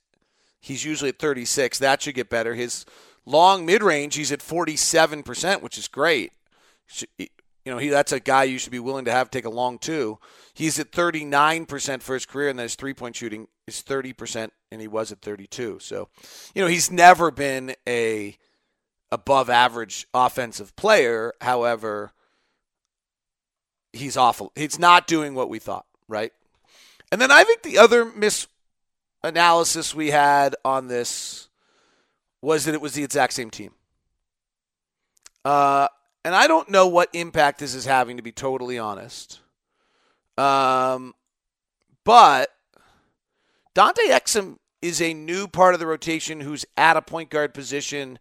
He's 0.59 0.85
usually 0.85 1.09
at 1.09 1.19
36. 1.19 1.79
That 1.79 2.01
should 2.01 2.15
get 2.15 2.29
better. 2.29 2.53
His 2.53 2.85
long 3.25 3.65
mid 3.65 3.81
range, 3.81 4.15
he's 4.15 4.31
at 4.31 4.39
47%, 4.39 5.61
which 5.61 5.77
is 5.77 5.87
great. 5.87 6.33
You 7.19 7.73
know, 7.73 7.77
he 7.77 7.89
that's 7.89 8.13
a 8.13 8.19
guy 8.19 8.45
you 8.45 8.59
should 8.59 8.71
be 8.71 8.79
willing 8.79 9.05
to 9.05 9.11
have 9.11 9.29
take 9.29 9.45
a 9.45 9.49
long 9.49 9.77
two. 9.77 10.19
He's 10.53 10.79
at 10.79 10.91
39% 10.91 12.01
for 12.01 12.13
his 12.13 12.25
career, 12.25 12.49
and 12.49 12.57
then 12.57 12.63
his 12.63 12.75
three 12.75 12.93
point 12.93 13.15
shooting 13.15 13.47
is 13.67 13.83
30%, 13.83 14.51
and 14.71 14.81
he 14.81 14.87
was 14.87 15.11
at 15.11 15.21
32. 15.21 15.79
So, 15.79 16.07
you 16.55 16.61
know, 16.61 16.69
he's 16.69 16.89
never 16.89 17.29
been 17.29 17.75
a 17.87 18.37
above 19.11 19.49
average 19.49 20.07
offensive 20.13 20.75
player. 20.77 21.33
However, 21.41 22.13
he's 23.91 24.17
awful. 24.17 24.51
He's 24.55 24.79
not 24.79 25.05
doing 25.05 25.35
what 25.35 25.49
we 25.49 25.59
thought, 25.59 25.85
right? 26.07 26.31
And 27.11 27.21
then 27.21 27.31
I 27.31 27.43
think 27.43 27.63
the 27.63 27.77
other 27.77 28.05
misanalysis 28.05 29.93
we 29.93 30.11
had 30.11 30.55
on 30.65 30.87
this 30.87 31.47
was 32.41 32.65
that 32.65 32.73
it 32.73 32.81
was 32.81 32.93
the 32.93 33.03
exact 33.03 33.33
same 33.33 33.49
team. 33.49 33.71
Uh, 35.45 35.87
and 36.25 36.35
I 36.35 36.47
don't 36.47 36.69
know 36.69 36.87
what 36.87 37.09
impact 37.13 37.59
this 37.59 37.73
is 37.73 37.85
having, 37.85 38.17
to 38.17 38.23
be 38.23 38.31
totally 38.31 38.77
honest. 38.77 39.39
Um, 40.37 41.13
but 42.03 42.49
Dante 43.73 44.09
Exum 44.09 44.57
is 44.81 45.01
a 45.01 45.13
new 45.13 45.47
part 45.47 45.73
of 45.73 45.79
the 45.79 45.87
rotation 45.87 46.41
who's 46.41 46.65
at 46.75 46.97
a 46.97 47.01
point 47.01 47.29
guard 47.29 47.53
position, 47.53 48.19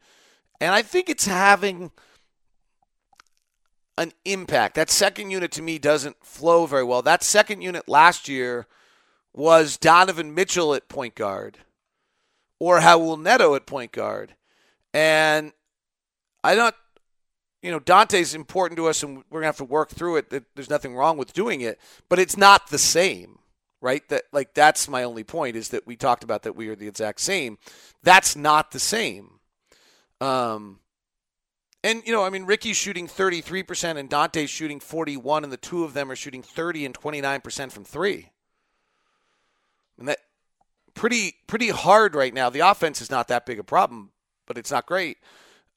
and 0.61 0.75
I 0.75 0.83
think 0.83 1.09
it's 1.09 1.27
having 1.27 1.91
an 3.99 4.13
impact. 4.25 4.75
That 4.75 4.91
second 4.91 5.31
unit 5.31 5.53
to 5.53 5.63
me 5.63 5.79
doesn't 5.79 6.25
flow 6.25 6.67
very 6.67 6.85
well. 6.85 7.03
That 7.03 7.23
second 7.23 7.63
unit 7.63 7.89
last 7.89 8.29
year 8.29 8.67
was 9.33 9.77
Donovan 9.77 10.35
Mitchell 10.35 10.75
at 10.75 10.89
point 10.89 11.15
guard 11.15 11.59
or 12.59 12.81
Raul 12.81 13.21
Neto 13.21 13.55
at 13.55 13.67
point 13.67 13.93
guard. 13.93 14.35
And 14.93 15.53
I 16.43 16.55
don't 16.55 16.75
you 17.63 17.73
know, 17.73 17.81
Dante's 17.81 18.33
important 18.33 18.77
to 18.77 18.87
us 18.87 19.03
and 19.03 19.17
we're 19.17 19.41
going 19.41 19.43
to 19.43 19.47
have 19.47 19.57
to 19.57 19.65
work 19.65 19.91
through 19.91 20.19
it. 20.19 20.31
There's 20.55 20.71
nothing 20.71 20.95
wrong 20.95 21.19
with 21.19 21.33
doing 21.33 21.63
it, 21.63 21.81
but 22.09 22.21
it's 22.21 22.37
not 22.37 22.69
the 22.69 22.79
same, 22.79 23.41
right? 23.81 24.09
That 24.09 24.23
like 24.33 24.55
that's 24.55 24.89
my 24.89 25.03
only 25.03 25.25
point 25.25 25.57
is 25.57 25.71
that 25.71 25.85
we 25.85 25.97
talked 25.97 26.23
about 26.23 26.45
that 26.45 26.55
we 26.55 26.69
are 26.69 26.77
the 26.77 26.87
exact 26.87 27.21
same. 27.21 27.59
That's 28.05 28.37
not 28.37 28.71
the 28.71 28.79
same. 28.79 29.41
Um 30.21 30.79
and 31.85 32.03
you 32.05 32.13
know, 32.13 32.25
I 32.25 32.31
mean 32.31 32.45
Ricky's 32.45 32.77
shooting 32.77 33.07
33% 33.07 33.97
and 33.97 34.09
Dante's 34.09 34.51
shooting 34.51 34.81
41 34.81 35.45
and 35.45 35.53
the 35.53 35.57
two 35.57 35.85
of 35.85 35.95
them 35.95 36.11
are 36.11 36.17
shooting 36.17 36.43
30 36.43 36.87
and 36.87 36.95
29% 36.95 37.73
from 37.73 37.85
3. 37.85 38.31
And 39.99 40.09
that 40.09 40.19
pretty 40.95 41.37
pretty 41.47 41.71
hard 41.71 42.15
right 42.15 42.35
now. 42.35 42.51
The 42.51 42.61
offense 42.61 43.01
is 43.01 43.11
not 43.11 43.29
that 43.29 43.47
big 43.47 43.59
a 43.59 43.65
problem, 43.65 44.11
but 44.47 44.59
it's 44.59 44.71
not 44.71 44.87
great. 44.87 45.19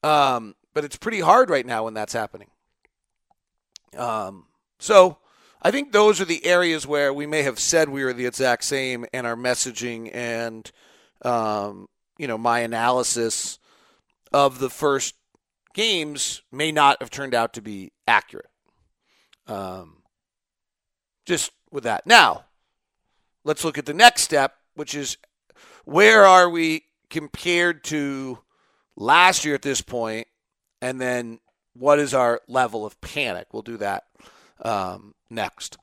Um 0.02 0.54
but 0.74 0.84
it's 0.84 0.96
pretty 0.96 1.20
hard 1.20 1.50
right 1.50 1.66
now 1.66 1.84
when 1.84 1.94
that's 1.94 2.12
happening. 2.12 2.48
Um, 3.96 4.46
so 4.78 5.18
I 5.62 5.70
think 5.70 5.92
those 5.92 6.20
are 6.20 6.24
the 6.24 6.44
areas 6.44 6.86
where 6.86 7.12
we 7.12 7.26
may 7.26 7.42
have 7.42 7.58
said 7.58 7.88
we 7.88 8.04
were 8.04 8.12
the 8.12 8.26
exact 8.26 8.64
same, 8.64 9.04
and 9.12 9.26
our 9.26 9.36
messaging 9.36 10.10
and 10.14 10.70
um, 11.22 11.88
you 12.18 12.26
know 12.26 12.38
my 12.38 12.60
analysis 12.60 13.58
of 14.32 14.58
the 14.58 14.70
first 14.70 15.14
games 15.74 16.42
may 16.50 16.72
not 16.72 16.98
have 17.00 17.10
turned 17.10 17.34
out 17.34 17.54
to 17.54 17.62
be 17.62 17.92
accurate. 18.06 18.50
Um, 19.46 20.02
just 21.26 21.52
with 21.70 21.84
that. 21.84 22.06
Now, 22.06 22.44
let's 23.44 23.64
look 23.64 23.78
at 23.78 23.86
the 23.86 23.94
next 23.94 24.22
step, 24.22 24.54
which 24.74 24.94
is 24.94 25.16
where 25.84 26.24
are 26.24 26.48
we 26.48 26.84
compared 27.08 27.84
to 27.84 28.38
last 28.96 29.44
year 29.44 29.54
at 29.54 29.62
this 29.62 29.80
point 29.80 30.26
and 30.80 31.00
then 31.00 31.40
what 31.74 31.98
is 31.98 32.14
our 32.14 32.40
level 32.48 32.84
of 32.84 33.00
panic? 33.00 33.48
We'll 33.52 33.62
do 33.62 33.76
that 33.78 34.04
um, 34.62 35.14
next. 35.28 35.78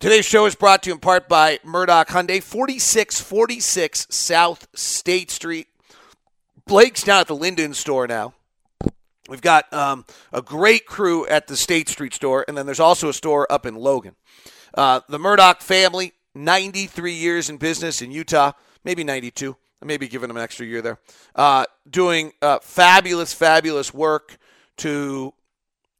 Today's 0.00 0.26
show 0.26 0.46
is 0.46 0.54
brought 0.54 0.84
to 0.84 0.90
you 0.90 0.94
in 0.94 1.00
part 1.00 1.28
by 1.28 1.58
Murdock 1.64 2.08
Hyundai, 2.08 2.42
4646 2.42 4.06
South 4.10 4.68
State 4.74 5.30
Street. 5.30 5.66
Blake's 6.66 7.02
down 7.02 7.20
at 7.20 7.26
the 7.26 7.34
Lindon 7.34 7.74
store 7.74 8.06
now. 8.06 8.34
We've 9.28 9.40
got 9.40 9.72
um, 9.72 10.04
a 10.32 10.42
great 10.42 10.86
crew 10.86 11.26
at 11.26 11.46
the 11.46 11.56
State 11.56 11.88
Street 11.88 12.14
store, 12.14 12.44
and 12.48 12.56
then 12.56 12.66
there's 12.66 12.80
also 12.80 13.08
a 13.08 13.14
store 13.14 13.50
up 13.50 13.66
in 13.66 13.76
Logan. 13.76 14.16
Uh, 14.74 15.00
the 15.08 15.18
Murdock 15.18 15.60
family, 15.60 16.14
93 16.34 17.12
years 17.12 17.48
in 17.50 17.58
business 17.58 18.02
in 18.02 18.10
Utah, 18.10 18.52
maybe 18.84 19.04
92 19.04 19.56
maybe 19.84 20.08
giving 20.08 20.28
them 20.28 20.36
an 20.36 20.42
extra 20.42 20.66
year 20.66 20.82
there. 20.82 20.98
Uh, 21.34 21.64
doing 21.88 22.32
uh, 22.42 22.58
fabulous, 22.60 23.32
fabulous 23.32 23.94
work 23.94 24.38
to 24.78 25.32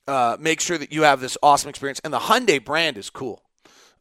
uh, 0.07 0.37
make 0.41 0.61
sure 0.61 0.79
that 0.79 0.93
you 0.93 1.03
have 1.03 1.21
this 1.21 1.37
awesome 1.43 1.69
experience. 1.69 2.01
And 2.03 2.13
the 2.13 2.19
Hyundai 2.19 2.65
brand 2.65 2.99
is 2.99 3.11
cool. 3.11 3.43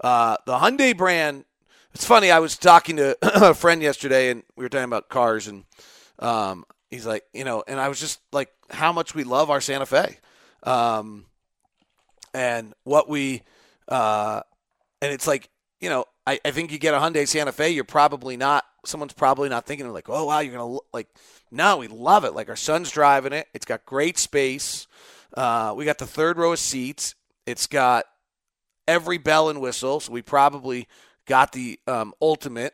Uh, 0.02 0.38
the 0.46 0.58
Hyundai 0.58 0.96
brand. 0.96 1.46
It's 1.94 2.06
funny. 2.06 2.30
I 2.30 2.40
was 2.40 2.58
talking 2.58 2.98
to 2.98 3.18
a 3.22 3.54
friend 3.54 3.82
yesterday, 3.82 4.30
and 4.30 4.44
we 4.56 4.64
were 4.64 4.70
talking 4.70 4.86
about 4.86 5.10
cars, 5.10 5.48
and 5.48 5.64
um, 6.20 6.66
he's 6.90 7.06
like, 7.06 7.24
you 7.34 7.44
know, 7.44 7.64
and 7.68 7.80
I 7.80 7.90
was 7.90 8.00
just 8.00 8.20
like, 8.32 8.50
how 8.70 8.92
much 8.92 9.16
we 9.16 9.24
love 9.24 9.50
our 9.50 9.62
Santa 9.62 9.86
Fe, 9.86 10.18
um, 10.64 11.26
and 12.34 12.74
what 12.84 13.10
we, 13.10 13.44
uh, 13.88 14.42
and 15.02 15.14
it's 15.14 15.28
like, 15.28 15.50
you 15.80 15.90
know, 15.90 16.06
I, 16.26 16.40
I 16.44 16.52
think 16.52 16.72
you 16.72 16.80
get 16.80 16.94
a 16.94 16.98
Hyundai 16.98 17.28
Santa 17.28 17.52
Fe, 17.52 17.70
you're 17.72 17.84
probably 17.84 18.38
not 18.38 18.66
someone's 18.88 19.14
probably 19.14 19.50
not 19.50 19.66
thinking 19.66 19.92
like, 19.92 20.10
oh 20.10 20.26
wow, 20.26 20.40
you're 20.40 20.54
gonna 20.56 20.80
like. 20.94 21.08
No, 21.52 21.78
we 21.78 21.88
love 21.88 22.26
it. 22.26 22.34
Like 22.34 22.50
our 22.50 22.56
son's 22.56 22.92
driving 22.92 23.34
it. 23.34 23.48
It's 23.54 23.66
got 23.66 23.86
great 23.86 24.18
space. 24.18 24.88
Uh, 25.34 25.74
we 25.76 25.86
got 25.86 25.98
the 25.98 26.08
third 26.08 26.38
row 26.38 26.54
of 26.54 26.60
seats. 26.60 27.16
It's 27.46 27.68
got 27.68 28.06
every 28.88 29.18
bell 29.18 29.50
and 29.50 29.62
whistle. 29.62 30.00
So 30.00 30.12
we 30.12 30.22
probably 30.22 30.88
got 31.26 31.52
the 31.52 31.80
um, 31.88 32.14
ultimate 32.22 32.74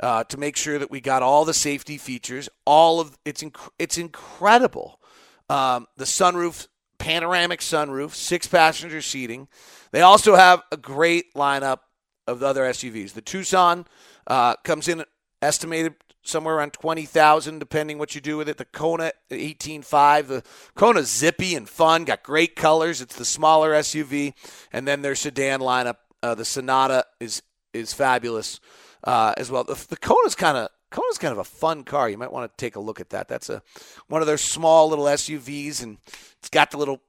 uh, 0.00 0.24
to 0.24 0.36
make 0.36 0.56
sure 0.56 0.78
that 0.78 0.90
we 0.90 1.00
got 1.00 1.22
all 1.22 1.44
the 1.44 1.54
safety 1.54 1.98
features. 1.98 2.48
All 2.64 3.00
of 3.00 3.16
it's 3.24 3.42
inc- 3.42 3.70
it's 3.78 3.98
incredible. 3.98 5.00
Um, 5.48 5.86
the 5.96 6.04
sunroof, 6.04 6.68
panoramic 6.98 7.60
sunroof, 7.60 8.14
six 8.14 8.46
passenger 8.46 9.02
seating. 9.02 9.48
They 9.92 10.00
also 10.00 10.34
have 10.34 10.62
a 10.72 10.76
great 10.76 11.34
lineup 11.34 11.80
of 12.26 12.40
the 12.40 12.46
other 12.46 12.64
SUVs. 12.64 13.12
The 13.12 13.20
Tucson 13.20 13.86
uh, 14.26 14.56
comes 14.64 14.88
in 14.88 15.04
estimated 15.42 15.94
somewhere 16.22 16.56
around 16.56 16.72
20,000 16.72 17.58
depending 17.58 17.98
what 17.98 18.14
you 18.14 18.20
do 18.20 18.38
with 18.38 18.48
it. 18.48 18.56
The 18.56 18.64
Kona 18.64 19.12
18.5, 19.30 20.26
the 20.26 20.42
Kona 20.74 21.02
zippy 21.02 21.54
and 21.54 21.68
fun, 21.68 22.04
got 22.04 22.22
great 22.22 22.56
colors. 22.56 23.02
It's 23.02 23.16
the 23.16 23.26
smaller 23.26 23.72
SUV 23.72 24.32
and 24.72 24.88
then 24.88 25.02
their 25.02 25.14
sedan 25.14 25.60
lineup, 25.60 25.96
uh, 26.22 26.34
the 26.34 26.44
Sonata 26.44 27.04
is 27.20 27.42
is 27.74 27.92
fabulous 27.92 28.60
uh, 29.04 29.34
as 29.36 29.50
well. 29.50 29.64
The, 29.64 29.74
the 29.88 29.96
Kona's 29.96 30.34
kind 30.34 30.56
of 30.56 30.68
Kona's 30.90 31.18
kind 31.18 31.32
of 31.32 31.38
a 31.38 31.44
fun 31.44 31.84
car. 31.84 32.08
You 32.08 32.18
might 32.18 32.32
want 32.32 32.50
to 32.50 32.56
take 32.62 32.76
a 32.76 32.80
look 32.80 33.00
at 33.00 33.10
that. 33.10 33.28
That's 33.28 33.48
a 33.50 33.62
one 34.08 34.20
of 34.20 34.26
their 34.26 34.38
small 34.38 34.88
little 34.88 35.04
SUVs 35.04 35.82
and 35.82 35.98
it's 36.38 36.50
got 36.50 36.70
the 36.70 36.78
little 36.78 37.00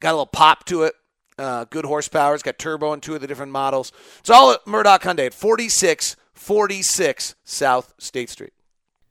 got 0.00 0.10
a 0.10 0.12
little 0.12 0.26
pop 0.26 0.64
to 0.66 0.82
it. 0.84 0.94
Uh, 1.38 1.64
good 1.64 1.84
horsepower. 1.84 2.34
It's 2.34 2.42
got 2.42 2.58
turbo 2.58 2.92
in 2.94 3.00
two 3.00 3.14
of 3.14 3.20
the 3.20 3.26
different 3.26 3.52
models. 3.52 3.92
It's 4.20 4.30
all 4.30 4.52
at 4.52 4.66
Murdock 4.66 5.02
Hyundai 5.02 5.26
at 5.26 5.34
46 5.34 6.16
46 6.34 7.34
South 7.44 7.94
State 7.98 8.30
Street. 8.30 8.52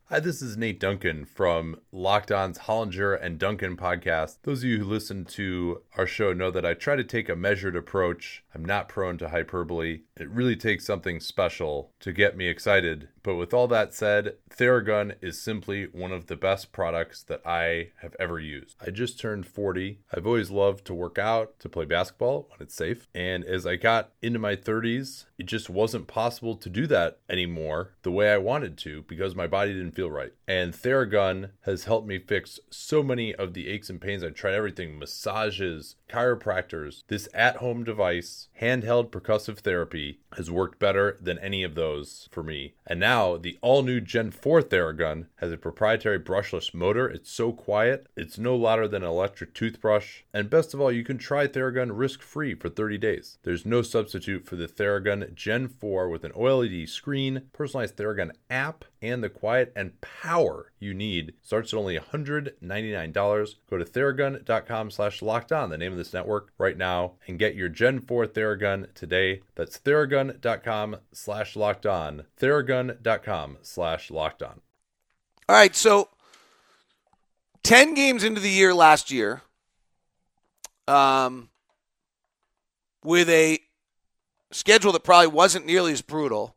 Hi, 0.10 0.20
this 0.20 0.42
is 0.42 0.56
Nate 0.56 0.80
Duncan 0.80 1.26
from 1.26 1.78
Locked 1.92 2.32
On's 2.32 2.60
Hollinger 2.60 3.20
and 3.20 3.40
Duncan 3.40 3.76
podcast. 3.76 4.38
Those 4.44 4.60
of 4.60 4.70
you 4.70 4.78
who 4.78 4.86
listen 4.86 5.26
to 5.26 5.82
our 5.98 6.06
show 6.06 6.32
know 6.32 6.52
that 6.52 6.66
I 6.66 6.76
try 6.76 6.96
to 6.96 7.04
take 7.04 7.28
a 7.28 7.36
measured 7.36 7.76
approach. 7.76 8.44
I'm 8.56 8.64
not 8.64 8.88
prone 8.88 9.18
to 9.18 9.30
hyperbole. 9.30 10.04
It 10.16 10.30
really 10.30 10.56
takes 10.56 10.86
something 10.86 11.20
special 11.20 11.92
to 12.00 12.14
get 12.14 12.38
me 12.38 12.48
excited. 12.48 13.10
But 13.22 13.36
with 13.36 13.54
all 13.54 13.68
that 13.68 13.94
said, 13.94 14.36
Theragun 14.50 15.16
is 15.20 15.42
simply 15.42 15.86
one 15.86 16.12
of 16.12 16.28
the 16.28 16.38
best 16.38 16.72
products 16.72 17.24
that 17.24 17.42
I 17.46 17.90
have 18.02 18.16
ever 18.18 18.40
used. 18.40 18.78
I 18.86 18.92
just 18.92 19.20
turned 19.20 19.46
40. 19.48 20.00
I've 20.14 20.28
always 20.28 20.52
loved 20.52 20.86
to 20.86 20.94
work 20.94 21.18
out, 21.18 21.60
to 21.60 21.68
play 21.68 21.86
basketball 21.86 22.48
when 22.50 22.62
it's 22.62 22.76
safe. 22.76 23.08
And 23.14 23.44
as 23.44 23.66
I 23.66 23.76
got 23.76 24.12
into 24.22 24.40
my 24.40 24.56
30s, 24.56 25.26
it 25.38 25.48
just 25.48 25.70
wasn't 25.70 26.08
possible 26.08 26.56
to 26.56 26.70
do 26.70 26.88
that 26.88 27.20
anymore 27.28 27.96
the 28.04 28.12
way 28.12 28.32
I 28.32 28.38
wanted 28.38 28.78
to 28.80 29.02
because 29.08 29.36
my 29.36 29.48
body 29.48 29.74
didn't 29.74 29.96
feel 29.96 30.12
right. 30.12 30.34
And 30.48 30.74
Theragun 30.74 31.50
has 31.62 31.86
helped 31.86 32.08
me 32.08 32.20
fix 32.20 32.60
so 32.70 33.04
many 33.04 33.36
of 33.36 33.54
the 33.54 33.68
aches 33.68 33.90
and 33.90 34.00
pains. 34.00 34.24
I've 34.24 34.36
tried 34.36 34.54
everything 34.54 34.98
massages, 34.98 35.96
chiropractors. 36.08 37.04
This 37.08 37.28
at 37.34 37.58
home 37.58 37.84
device, 37.84 38.45
handheld 38.62 39.10
percussive 39.10 39.60
therapy, 39.60 40.20
has 40.34 40.52
worked 40.52 40.80
better 40.80 41.18
than 41.22 41.40
any 41.40 41.64
of 41.64 41.76
those 41.76 42.28
for 42.32 42.44
me. 42.44 42.76
And 42.88 43.00
now 43.00 43.38
the 43.38 43.58
all 43.62 43.84
new 43.84 44.02
Gen 44.02 44.32
4 44.32 44.62
Theragun 44.62 45.28
has 45.38 45.52
a 45.52 45.58
proprietary 45.58 46.20
brushless 46.20 46.74
motor. 46.74 47.08
It's 47.08 47.32
so 47.32 47.52
quiet, 47.52 48.08
it's 48.16 48.38
no 48.38 48.56
louder 48.56 48.88
than 48.88 49.04
an 49.04 49.10
electric 49.10 49.54
toothbrush. 49.54 50.22
And 50.34 50.50
best 50.50 50.74
of 50.74 50.82
all, 50.82 50.92
you 50.92 51.04
can 51.04 51.18
try 51.18 51.48
Theragun 51.48 51.92
risk 51.94 52.22
free 52.22 52.56
for 52.56 52.70
30 52.70 52.98
days. 52.98 53.38
There's 53.44 53.66
no 53.66 53.82
substitute 53.82 54.46
for 54.46 54.56
the 54.56 54.68
Theragun 54.68 55.34
Gen 55.34 55.68
4 55.68 56.10
with 56.10 56.24
an 56.24 56.32
OLED 56.32 56.88
screen, 56.90 57.44
personalized 57.54 57.98
Theragun 57.98 58.32
app, 58.50 58.86
and 59.02 59.24
the 59.24 59.30
quiet 59.30 59.72
and 59.76 60.00
power 60.02 60.72
you 60.80 60.94
need. 60.94 61.34
Starts 61.42 61.74
at 61.74 61.78
only 61.78 61.98
$199. 61.98 63.56
Go 63.70 63.78
to 63.78 63.86
theragun.com 63.86 64.92
slash 64.92 65.22
locked 65.22 65.52
on, 65.52 65.70
the 65.70 65.78
name 65.78 65.92
of 65.92 65.98
this 65.98 66.14
network, 66.14 66.52
right 66.58 66.78
now, 66.78 67.14
and 67.28 67.40
get 67.40 67.56
your 67.56 67.70
Gen 67.70 68.00
4 68.00 68.28
Theragun 68.28 68.94
today. 68.94 69.42
That's 69.56 69.78
theragun.com 69.80 70.98
slash 71.12 71.56
locked 71.56 71.86
on. 71.86 72.24
Theragun.com 72.40 73.58
slash 73.62 74.12
locked 74.12 74.44
on. 74.44 74.62
All 75.48 75.56
right, 75.56 75.76
so 75.76 76.10
10 77.64 77.94
games 77.94 78.24
into 78.24 78.42
the 78.42 78.50
year 78.50 78.74
last 78.74 79.12
year, 79.12 79.42
um, 80.88 81.50
with 83.04 83.30
a 83.30 83.60
schedule 84.52 84.92
that 84.92 85.04
probably 85.04 85.28
wasn't 85.28 85.66
nearly 85.66 85.92
as 85.92 86.02
brutal. 86.02 86.56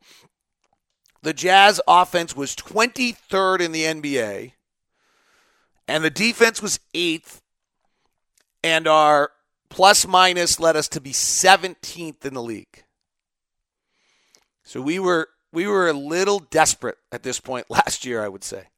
The 1.22 1.32
Jazz 1.32 1.80
offense 1.88 2.36
was 2.36 2.54
23rd 2.54 3.60
in 3.60 3.72
the 3.72 3.82
NBA, 3.84 4.52
and 5.88 6.04
the 6.04 6.10
defense 6.10 6.62
was 6.62 6.78
eighth, 6.94 7.42
and 8.62 8.86
our 8.86 9.32
plus 9.68 10.06
minus 10.06 10.60
led 10.60 10.76
us 10.76 10.88
to 10.88 11.00
be 11.00 11.12
17th 11.12 12.24
in 12.24 12.34
the 12.34 12.42
league. 12.42 12.84
So 14.62 14.80
we 14.80 14.98
were 14.98 15.28
we 15.50 15.66
were 15.66 15.88
a 15.88 15.94
little 15.94 16.40
desperate 16.40 16.98
at 17.10 17.22
this 17.22 17.40
point 17.40 17.66
last 17.70 18.04
year, 18.04 18.22
I 18.22 18.28
would 18.28 18.44
say. 18.44 18.68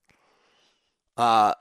Uh, 1.17 1.53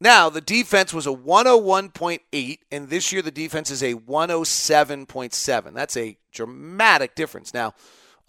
now 0.00 0.28
the 0.28 0.40
defense 0.40 0.92
was 0.92 1.06
a 1.06 1.10
101.8, 1.10 2.58
and 2.72 2.88
this 2.88 3.12
year 3.12 3.22
the 3.22 3.30
defense 3.30 3.70
is 3.70 3.82
a 3.82 3.94
107.7. 3.94 5.72
That's 5.72 5.96
a 5.96 6.16
dramatic 6.32 7.14
difference. 7.14 7.54
Now, 7.54 7.74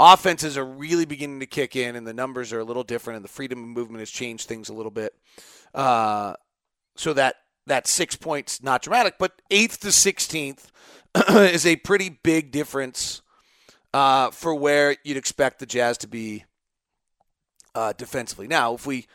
offenses 0.02 0.58
are 0.58 0.66
really 0.66 1.06
beginning 1.06 1.40
to 1.40 1.46
kick 1.46 1.76
in, 1.76 1.96
and 1.96 2.08
the 2.08 2.14
numbers 2.14 2.52
are 2.52 2.60
a 2.60 2.64
little 2.64 2.84
different, 2.84 3.18
and 3.18 3.26
the 3.26 3.30
freedom 3.30 3.60
of 3.64 3.70
movement 3.70 4.00
has 4.00 4.10
changed 4.10 4.48
things 4.48 4.70
a 4.70 4.74
little 4.74 4.92
bit. 4.92 5.14
Uh, 5.74 6.34
so 6.96 7.14
that 7.14 7.36
that 7.68 7.88
six 7.88 8.16
points 8.16 8.62
not 8.64 8.82
dramatic, 8.82 9.16
but 9.20 9.42
eighth 9.50 9.80
to 9.82 9.92
sixteenth 9.92 10.72
is 11.30 11.66
a 11.66 11.76
pretty 11.78 12.10
big 12.10 12.52
difference 12.52 13.22
uh, 13.94 14.32
for 14.32 14.56
where 14.56 14.96
you'd 15.04 15.18
expect 15.18 15.60
the 15.60 15.66
Jazz 15.66 15.98
to 16.00 16.08
be 16.08 16.46
uh, 17.76 17.94
defensively. 17.94 18.48
Now, 18.48 18.74
if 18.74 18.86
we 18.86 19.08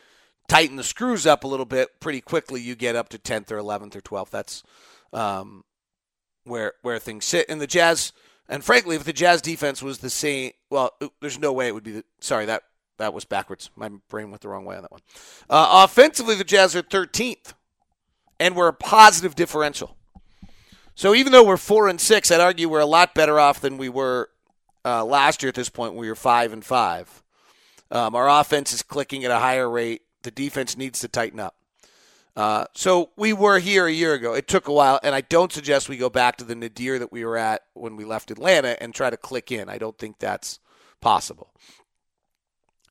tighten 0.47 0.75
the 0.75 0.83
screws 0.83 1.25
up 1.25 1.43
a 1.43 1.47
little 1.47 1.65
bit, 1.65 1.99
pretty 1.99 2.21
quickly 2.21 2.61
you 2.61 2.75
get 2.75 2.95
up 2.95 3.09
to 3.09 3.17
tenth 3.17 3.51
or 3.51 3.57
eleventh 3.57 3.95
or 3.95 4.01
twelfth. 4.01 4.31
That's 4.31 4.63
um, 5.13 5.63
where 6.43 6.73
where 6.81 6.99
things 6.99 7.25
sit. 7.25 7.47
And 7.49 7.61
the 7.61 7.67
Jazz, 7.67 8.13
and 8.49 8.63
frankly, 8.63 8.95
if 8.95 9.03
the 9.03 9.13
Jazz 9.13 9.41
defense 9.41 9.81
was 9.81 9.99
the 9.99 10.09
same, 10.09 10.51
well, 10.69 10.91
there's 11.21 11.39
no 11.39 11.51
way 11.53 11.67
it 11.67 11.73
would 11.73 11.83
be. 11.83 11.91
The, 11.91 12.03
sorry, 12.19 12.45
that 12.45 12.63
that 12.97 13.13
was 13.13 13.25
backwards. 13.25 13.69
My 13.75 13.89
brain 14.09 14.31
went 14.31 14.41
the 14.41 14.49
wrong 14.49 14.65
way 14.65 14.75
on 14.75 14.81
that 14.81 14.91
one. 14.91 15.01
Uh, 15.49 15.83
offensively, 15.83 16.35
the 16.35 16.43
Jazz 16.43 16.75
are 16.75 16.81
13th, 16.81 17.53
and 18.39 18.55
we're 18.55 18.69
a 18.69 18.73
positive 18.73 19.35
differential. 19.35 19.95
So 20.95 21.13
even 21.13 21.31
though 21.31 21.43
we're 21.43 21.57
four 21.57 21.87
and 21.87 22.01
six, 22.01 22.31
I'd 22.31 22.41
argue 22.41 22.67
we're 22.67 22.79
a 22.79 22.85
lot 22.85 23.13
better 23.13 23.39
off 23.39 23.61
than 23.61 23.77
we 23.77 23.89
were 23.89 24.29
uh, 24.83 25.05
last 25.05 25.43
year 25.43 25.49
at 25.49 25.55
this 25.55 25.69
point. 25.69 25.93
We 25.93 26.09
were 26.09 26.15
five 26.15 26.51
and 26.51 26.65
five. 26.65 27.21
Um, 27.91 28.15
our 28.15 28.27
offense 28.27 28.73
is 28.73 28.81
clicking 28.81 29.23
at 29.23 29.29
a 29.29 29.37
higher 29.37 29.69
rate. 29.69 30.01
The 30.23 30.31
defense 30.31 30.75
needs 30.75 30.99
to 31.01 31.07
tighten 31.07 31.39
up. 31.39 31.56
Uh, 32.37 32.65
so 32.75 33.09
we 33.17 33.33
were 33.33 33.57
here 33.57 33.87
a 33.87 33.91
year 33.91 34.13
ago. 34.13 34.35
It 34.35 34.47
took 34.47 34.67
a 34.67 34.71
while, 34.71 34.99
and 35.01 35.15
I 35.15 35.21
don't 35.21 35.51
suggest 35.51 35.89
we 35.89 35.97
go 35.97 36.07
back 36.07 36.37
to 36.37 36.43
the 36.43 36.53
nadir 36.53 36.99
that 36.99 37.11
we 37.11 37.25
were 37.25 37.35
at 37.35 37.63
when 37.73 37.95
we 37.95 38.05
left 38.05 38.29
Atlanta 38.29 38.81
and 38.81 38.93
try 38.93 39.09
to 39.09 39.17
click 39.17 39.51
in. 39.51 39.69
I 39.69 39.79
don't 39.79 39.97
think 39.97 40.19
that's 40.19 40.59
possible. 41.01 41.51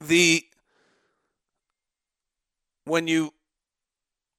The 0.00 0.42
when 2.86 3.06
you 3.06 3.32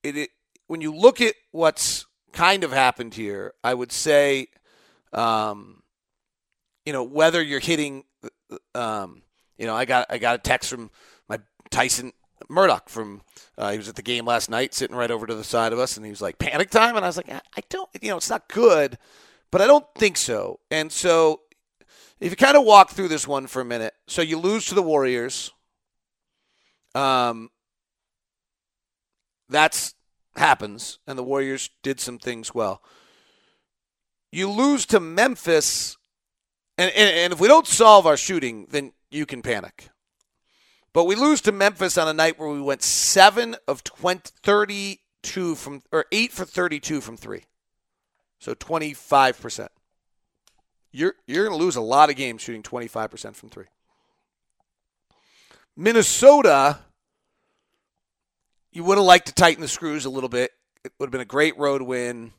it, 0.04 0.18
it 0.18 0.30
when 0.68 0.82
you 0.82 0.94
look 0.94 1.22
at 1.22 1.36
what's 1.52 2.06
kind 2.34 2.66
of 2.66 2.74
happened 2.74 3.14
here, 3.14 3.54
I 3.64 3.74
would 3.74 3.94
say, 3.94 4.48
um, 5.14 5.84
you 6.86 6.92
know, 6.92 7.04
whether 7.04 7.42
you're 7.42 7.62
hitting, 7.62 8.04
um, 8.76 9.22
you 9.58 9.68
know, 9.68 9.76
I 9.76 9.86
got 9.86 10.08
I 10.10 10.18
got 10.18 10.36
a 10.36 10.40
text 10.40 10.70
from 10.70 10.92
my 11.30 11.40
Tyson 11.72 12.12
Murdock 12.50 12.90
from 12.90 13.22
uh, 13.58 13.72
he 13.72 13.78
was 13.78 13.90
at 13.90 13.96
the 13.96 14.02
game 14.02 14.26
last 14.26 14.50
night, 14.50 14.74
sitting 14.74 14.96
right 14.96 15.12
over 15.12 15.26
to 15.26 15.36
the 15.36 15.44
side 15.44 15.74
of 15.74 15.80
us, 15.80 15.98
and 15.98 16.06
he 16.06 16.12
was 16.12 16.22
like, 16.22 16.40
"Panic 16.40 16.70
time," 16.70 16.96
and 16.96 17.06
I 17.06 17.10
was 17.10 17.18
like, 17.18 17.30
"I 17.30 17.62
don't, 17.70 17.90
you 18.02 18.10
know, 18.10 18.18
it's 18.18 18.30
not 18.30 18.48
good, 18.48 18.98
but 19.52 19.62
I 19.62 19.68
don't 19.68 19.86
think 19.96 20.18
so." 20.18 20.60
And 20.70 20.92
so, 20.92 21.42
if 22.20 22.32
you 22.32 22.38
kind 22.38 22.58
of 22.58 22.64
walk 22.64 22.92
through 22.92 23.08
this 23.08 23.28
one 23.28 23.48
for 23.48 23.62
a 23.62 23.66
minute, 23.66 23.94
so 24.08 24.22
you 24.22 24.38
lose 24.38 24.66
to 24.68 24.76
the 24.76 24.84
Warriors, 24.84 25.52
um, 26.96 27.50
that's 29.50 29.94
happens, 30.36 31.00
and 31.08 31.18
the 31.18 31.24
Warriors 31.24 31.70
did 31.84 32.00
some 32.00 32.20
things 32.20 32.54
well. 32.54 32.82
You 34.32 34.50
lose 34.50 34.86
to 34.88 35.00
Memphis, 35.00 35.98
and, 36.78 36.92
and, 36.92 37.10
and 37.10 37.34
if 37.34 37.40
we 37.40 37.48
don't 37.48 37.68
solve 37.68 38.06
our 38.06 38.18
shooting, 38.18 38.68
then 38.70 38.94
you 39.10 39.26
can 39.26 39.42
panic. 39.42 39.90
But 40.98 41.04
we 41.04 41.14
lose 41.14 41.42
to 41.42 41.52
Memphis 41.52 41.96
on 42.00 42.08
a 42.08 42.14
night 42.14 42.40
where 42.40 42.50
we 42.50 42.60
went 42.60 42.82
7 42.82 43.56
of 43.68 43.84
20, 43.84 44.32
32 44.42 45.54
from, 45.54 45.84
or 45.92 46.06
8 46.12 46.32
for 46.32 46.44
32 46.44 47.02
from 47.02 47.16
3. 47.16 47.44
So 48.40 48.56
25%. 48.56 49.68
You're, 50.92 51.14
you're 51.28 51.46
going 51.46 51.56
to 51.56 51.64
lose 51.64 51.76
a 51.76 51.82
lot 51.82 52.10
of 52.10 52.16
games 52.16 52.42
shooting 52.42 52.64
25% 52.64 53.36
from 53.36 53.50
3. 53.50 53.66
Minnesota, 55.76 56.80
you 58.72 58.84
would 58.84 58.98
have 58.98 59.06
liked 59.06 59.28
to 59.28 59.36
tighten 59.36 59.62
the 59.62 59.68
screws 59.68 60.06
a 60.06 60.10
little 60.10 60.30
bit. 60.30 60.50
It 60.84 60.94
would 60.98 61.06
have 61.06 61.12
been 61.12 61.22
a 61.22 61.26
great 61.26 61.60
road 61.60 61.84
win. 61.84 62.34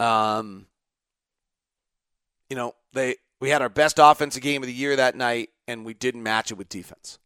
Um, 0.00 0.66
you 2.50 2.56
know, 2.56 2.74
they 2.92 3.18
we 3.40 3.50
had 3.50 3.62
our 3.62 3.68
best 3.68 4.00
offensive 4.02 4.42
game 4.42 4.64
of 4.64 4.66
the 4.66 4.74
year 4.74 4.96
that 4.96 5.14
night, 5.14 5.50
and 5.68 5.84
we 5.84 5.94
didn't 5.94 6.24
match 6.24 6.50
it 6.50 6.58
with 6.58 6.68
defense. 6.68 7.20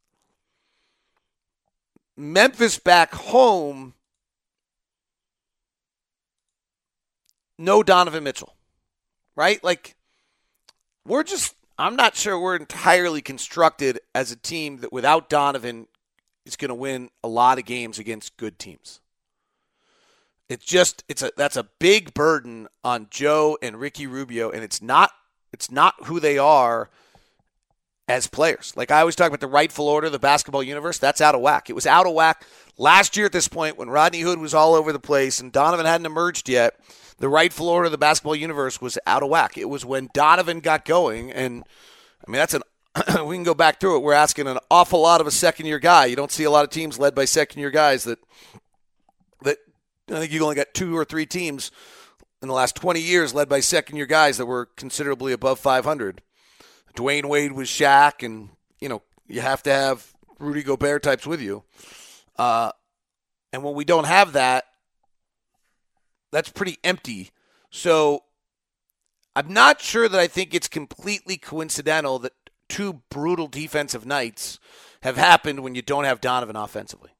Memphis 2.22 2.78
back 2.78 3.12
home, 3.12 3.94
no 7.58 7.82
Donovan 7.82 8.22
Mitchell, 8.22 8.54
right? 9.34 9.62
Like, 9.64 9.96
we're 11.04 11.24
just, 11.24 11.56
I'm 11.76 11.96
not 11.96 12.14
sure 12.14 12.38
we're 12.38 12.54
entirely 12.54 13.22
constructed 13.22 13.98
as 14.14 14.30
a 14.30 14.36
team 14.36 14.78
that 14.78 14.92
without 14.92 15.28
Donovan 15.28 15.88
is 16.46 16.54
going 16.54 16.68
to 16.68 16.76
win 16.76 17.10
a 17.24 17.28
lot 17.28 17.58
of 17.58 17.64
games 17.64 17.98
against 17.98 18.36
good 18.36 18.56
teams. 18.56 19.00
It's 20.48 20.64
just, 20.64 21.02
it's 21.08 21.22
a, 21.22 21.32
that's 21.36 21.56
a 21.56 21.68
big 21.80 22.14
burden 22.14 22.68
on 22.84 23.08
Joe 23.10 23.58
and 23.60 23.80
Ricky 23.80 24.06
Rubio, 24.06 24.50
and 24.50 24.62
it's 24.62 24.80
not, 24.80 25.10
it's 25.52 25.72
not 25.72 25.94
who 26.04 26.20
they 26.20 26.38
are 26.38 26.88
as 28.08 28.26
players. 28.26 28.72
Like 28.76 28.90
I 28.90 29.00
always 29.00 29.16
talk 29.16 29.28
about 29.28 29.40
the 29.40 29.46
rightful 29.46 29.88
order 29.88 30.06
of 30.06 30.12
the 30.12 30.18
basketball 30.18 30.62
universe, 30.62 30.98
that's 30.98 31.20
out 31.20 31.34
of 31.34 31.40
whack. 31.40 31.70
It 31.70 31.74
was 31.74 31.86
out 31.86 32.06
of 32.06 32.14
whack 32.14 32.44
last 32.76 33.16
year 33.16 33.26
at 33.26 33.32
this 33.32 33.48
point 33.48 33.78
when 33.78 33.90
Rodney 33.90 34.20
Hood 34.20 34.38
was 34.38 34.54
all 34.54 34.74
over 34.74 34.92
the 34.92 34.98
place 34.98 35.40
and 35.40 35.52
Donovan 35.52 35.86
hadn't 35.86 36.06
emerged 36.06 36.48
yet. 36.48 36.78
The 37.18 37.28
rightful 37.28 37.68
order 37.68 37.86
of 37.86 37.92
the 37.92 37.98
basketball 37.98 38.34
universe 38.34 38.80
was 38.80 38.98
out 39.06 39.22
of 39.22 39.28
whack. 39.28 39.56
It 39.56 39.68
was 39.68 39.84
when 39.84 40.08
Donovan 40.12 40.60
got 40.60 40.84
going, 40.84 41.30
and 41.30 41.62
I 42.26 42.30
mean 42.30 42.38
that's 42.38 42.54
an 42.54 42.62
we 43.26 43.36
can 43.36 43.44
go 43.44 43.54
back 43.54 43.80
through 43.80 43.96
it. 43.96 44.02
We're 44.02 44.12
asking 44.12 44.48
an 44.48 44.58
awful 44.70 45.00
lot 45.00 45.20
of 45.20 45.26
a 45.26 45.30
second 45.30 45.66
year 45.66 45.78
guy. 45.78 46.06
You 46.06 46.16
don't 46.16 46.32
see 46.32 46.44
a 46.44 46.50
lot 46.50 46.64
of 46.64 46.70
teams 46.70 46.98
led 46.98 47.14
by 47.14 47.24
second 47.24 47.60
year 47.60 47.70
guys 47.70 48.04
that 48.04 48.18
that 49.42 49.58
I 50.10 50.20
think 50.20 50.32
you've 50.32 50.42
only 50.42 50.56
got 50.56 50.74
two 50.74 50.96
or 50.96 51.04
three 51.04 51.26
teams 51.26 51.70
in 52.42 52.48
the 52.48 52.54
last 52.54 52.74
20 52.74 53.00
years 53.00 53.34
led 53.34 53.48
by 53.48 53.60
second 53.60 53.96
year 53.96 54.06
guys 54.06 54.36
that 54.36 54.46
were 54.46 54.66
considerably 54.76 55.32
above 55.32 55.60
500. 55.60 56.22
Dwyane 56.94 57.26
Wade 57.26 57.52
was 57.52 57.68
Shaq, 57.68 58.24
and 58.24 58.50
you 58.80 58.88
know 58.88 59.02
you 59.28 59.40
have 59.40 59.62
to 59.64 59.72
have 59.72 60.12
Rudy 60.38 60.62
Gobert 60.62 61.02
types 61.02 61.26
with 61.26 61.40
you. 61.40 61.64
Uh, 62.36 62.72
and 63.52 63.62
when 63.62 63.74
we 63.74 63.84
don't 63.84 64.06
have 64.06 64.32
that, 64.32 64.64
that's 66.30 66.48
pretty 66.48 66.78
empty. 66.82 67.30
So 67.70 68.24
I'm 69.36 69.52
not 69.52 69.80
sure 69.80 70.08
that 70.08 70.20
I 70.20 70.26
think 70.26 70.54
it's 70.54 70.68
completely 70.68 71.36
coincidental 71.36 72.18
that 72.20 72.32
two 72.68 73.02
brutal 73.10 73.46
defensive 73.46 74.06
nights 74.06 74.58
have 75.02 75.16
happened 75.16 75.60
when 75.60 75.74
you 75.74 75.82
don't 75.82 76.04
have 76.04 76.20
Donovan 76.20 76.56
offensively. 76.56 77.10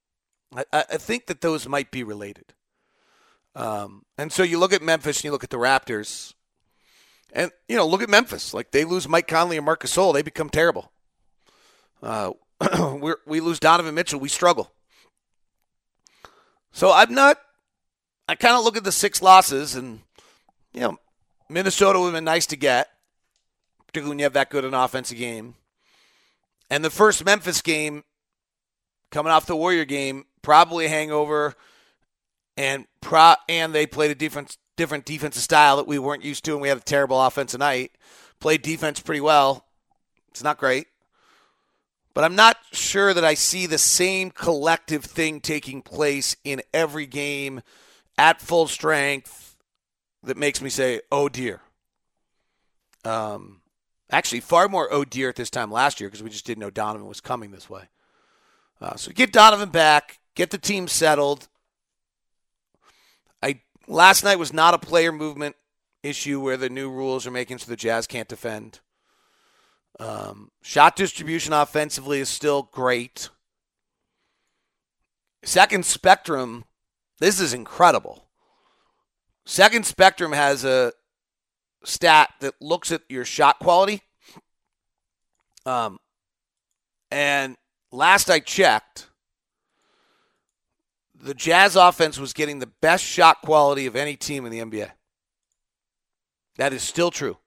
I, 0.55 0.65
I 0.73 0.97
think 0.97 1.27
that 1.27 1.41
those 1.41 1.69
might 1.69 1.91
be 1.91 2.03
related. 2.03 2.55
Um, 3.55 4.05
and 4.17 4.33
so 4.33 4.43
you 4.43 4.59
look 4.59 4.73
at 4.73 4.83
Memphis 4.83 5.19
and 5.19 5.25
you 5.25 5.31
look 5.31 5.45
at 5.45 5.51
the 5.51 5.59
Raptors, 5.59 6.35
and 7.33 7.51
you 7.69 7.77
know 7.77 7.87
look 7.87 8.03
at 8.03 8.09
Memphis. 8.09 8.55
Like 8.55 8.71
they 8.71 8.85
lose 8.85 9.09
Mike 9.09 9.27
Conley 9.27 9.57
and 9.57 9.67
Marcus 9.67 9.95
Gasol, 9.95 10.15
they 10.15 10.23
become 10.23 10.51
terrible. 10.51 10.93
Uh, 12.03 12.33
we 13.27 13.41
lose 13.41 13.59
Donovan 13.59 13.95
Mitchell, 13.95 14.21
we 14.21 14.29
struggle. 14.29 14.73
So 16.73 16.93
I'm 16.93 17.15
not. 17.15 17.39
I 18.29 18.35
kind 18.35 18.57
of 18.57 18.65
look 18.65 18.77
at 18.77 18.85
the 18.85 18.93
six 18.93 19.21
losses, 19.21 19.75
and 19.75 20.01
you 20.73 20.81
know, 20.81 20.97
Minnesota 21.49 21.99
would 21.99 22.07
have 22.07 22.15
been 22.15 22.25
nice 22.25 22.47
to 22.47 22.57
get, 22.57 22.89
particularly 23.87 24.11
when 24.11 24.19
you 24.19 24.25
have 24.25 24.33
that 24.35 24.51
good 24.51 24.65
an 24.65 24.75
offensive 24.75 25.19
game. 25.19 25.55
And 26.71 26.85
the 26.85 26.91
first 26.91 27.25
Memphis 27.25 27.61
game, 27.61 28.05
coming 29.11 29.33
off 29.33 29.45
the 29.45 29.57
Warrior 29.57 29.85
game, 29.85 30.25
probably 30.41 30.89
hangover, 30.89 31.55
and 32.57 32.87
pro 33.01 33.35
and 33.49 33.75
they 33.75 33.87
played 33.87 34.11
a 34.11 34.15
different 34.15 34.57
different 34.77 35.05
defensive 35.05 35.43
style 35.43 35.77
that 35.77 35.87
we 35.87 35.99
weren't 35.99 36.25
used 36.25 36.45
to, 36.45 36.53
and 36.53 36.61
we 36.61 36.69
had 36.69 36.79
a 36.79 36.83
terrible 36.83 37.21
offensive 37.21 37.61
night. 37.61 37.93
Played 38.41 38.63
defense 38.63 39.01
pretty 39.01 39.21
well. 39.21 39.67
It's 40.31 40.43
not 40.43 40.59
great. 40.59 40.87
But 42.15 42.25
I'm 42.25 42.37
not 42.37 42.59
sure 42.73 43.15
that 43.15 43.25
I 43.25 43.35
see 43.35 43.67
the 43.67 43.79
same 43.79 44.31
collective 44.31 45.05
thing 45.05 45.41
taking 45.41 45.81
place 45.83 46.37
in 46.45 46.63
every 46.75 47.07
game 47.07 47.63
at 48.19 48.41
full 48.41 48.67
strength 48.67 49.57
that 50.23 50.37
makes 50.37 50.61
me 50.61 50.69
say, 50.69 51.01
oh 51.11 51.29
dear. 51.29 51.61
Um, 53.05 53.63
actually, 54.11 54.41
far 54.41 54.69
more 54.69 54.93
oh 54.93 55.05
dear 55.05 55.31
at 55.31 55.37
this 55.37 55.51
time 55.51 55.71
last 55.71 56.01
year 56.01 56.09
because 56.09 56.23
we 56.23 56.31
just 56.31 56.47
didn't 56.47 56.61
know 56.61 56.71
Donovan 56.71 57.09
was 57.09 57.21
coming 57.21 57.51
this 57.51 57.71
way. 57.71 57.85
Uh, 58.81 58.97
so 58.97 59.13
get 59.13 59.33
Donovan 59.33 59.71
back, 59.71 60.19
get 60.35 60.51
the 60.51 60.59
team 60.59 60.89
settled. 60.89 61.49
Last 63.89 64.25
night 64.25 64.39
was 64.39 64.53
not 64.53 64.75
a 64.75 64.79
player 64.79 65.13
movement 65.13 65.57
issue 66.03 66.41
where 66.41 66.57
the 66.57 66.69
new 66.69 66.91
rules 66.91 67.27
are 67.27 67.31
making 67.31 67.59
so 67.59 67.71
the 67.71 67.77
Jazz 67.77 68.07
can't 68.07 68.29
defend. 68.29 68.81
Um, 70.01 70.51
shot 70.63 70.97
distribution 70.97 71.53
offensively 71.53 72.21
is 72.21 72.29
still 72.29 72.69
great. 72.73 73.29
Second 75.45 75.85
Spectrum, 75.85 76.65
this 77.19 77.41
is 77.41 77.53
incredible. 77.53 78.27
Second 79.45 79.85
Spectrum 79.85 80.33
has 80.33 80.65
a 80.65 80.93
stat 81.85 82.31
that 82.41 82.55
looks 82.61 82.93
at 82.93 83.03
your 83.09 83.25
shot 83.25 83.59
quality. 83.59 84.03
Um, 85.67 85.99
and 87.11 87.57
last 87.91 88.31
I 88.31 88.41
checked, 88.41 89.09
the 91.23 91.35
Jazz 91.35 91.77
offense 91.77 92.19
was 92.19 92.33
getting 92.33 92.59
the 92.59 92.67
best 92.67 93.05
shot 93.05 93.43
quality 93.43 93.87
of 93.87 93.95
any 93.95 94.17
team 94.17 94.45
in 94.45 94.51
the 94.51 94.59
NBA. 94.59 94.91
That 96.57 96.73
is 96.73 96.83
still 96.83 97.11
true. 97.11 97.39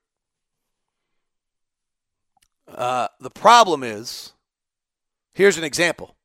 Uh, 2.66 3.08
the 3.20 3.30
problem 3.30 3.84
is 3.84 4.32
here's 5.34 5.58
an 5.58 5.64
example. 5.64 6.16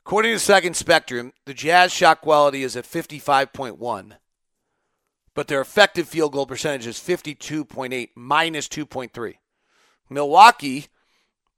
According 0.00 0.32
to 0.32 0.38
Second 0.40 0.74
Spectrum, 0.74 1.32
the 1.44 1.54
Jazz 1.54 1.92
shot 1.92 2.22
quality 2.22 2.64
is 2.64 2.74
at 2.74 2.84
55.1, 2.84 4.12
but 5.34 5.46
their 5.46 5.60
effective 5.60 6.08
field 6.08 6.32
goal 6.32 6.46
percentage 6.46 6.86
is 6.86 6.96
52.8 6.96 8.08
minus 8.16 8.66
2.3. 8.66 9.34
Milwaukee 10.08 10.86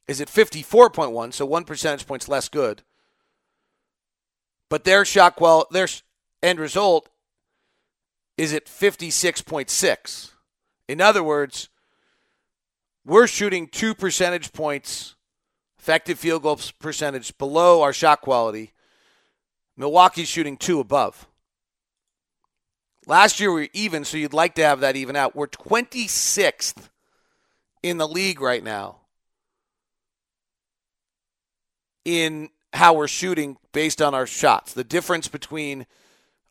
is 0.08 0.20
at 0.20 0.28
54.1, 0.28 1.32
so 1.32 1.46
one 1.46 1.64
percentage 1.64 2.06
points 2.06 2.28
less 2.28 2.48
good. 2.48 2.82
But 4.72 4.84
their 4.84 5.04
shot 5.04 5.36
quality, 5.36 5.68
their 5.72 5.88
end 6.42 6.58
result 6.58 7.10
is 8.38 8.54
at 8.54 8.64
56.6. 8.64 10.30
In 10.88 10.98
other 10.98 11.22
words, 11.22 11.68
we're 13.04 13.26
shooting 13.26 13.66
two 13.66 13.94
percentage 13.94 14.50
points 14.54 15.14
effective 15.78 16.18
field 16.18 16.44
goal 16.44 16.58
percentage 16.78 17.36
below 17.36 17.82
our 17.82 17.92
shot 17.92 18.22
quality. 18.22 18.72
Milwaukee's 19.76 20.28
shooting 20.28 20.56
two 20.56 20.80
above. 20.80 21.26
Last 23.06 23.40
year 23.40 23.52
we 23.52 23.64
were 23.64 23.68
even, 23.74 24.06
so 24.06 24.16
you'd 24.16 24.32
like 24.32 24.54
to 24.54 24.64
have 24.64 24.80
that 24.80 24.96
even 24.96 25.16
out. 25.16 25.36
We're 25.36 25.48
26th 25.48 26.88
in 27.82 27.98
the 27.98 28.08
league 28.08 28.40
right 28.40 28.64
now 28.64 29.00
in 32.06 32.48
how 32.72 32.94
we're 32.94 33.08
shooting 33.08 33.56
based 33.72 34.00
on 34.00 34.14
our 34.14 34.26
shots. 34.26 34.72
The 34.72 34.84
difference 34.84 35.28
between 35.28 35.86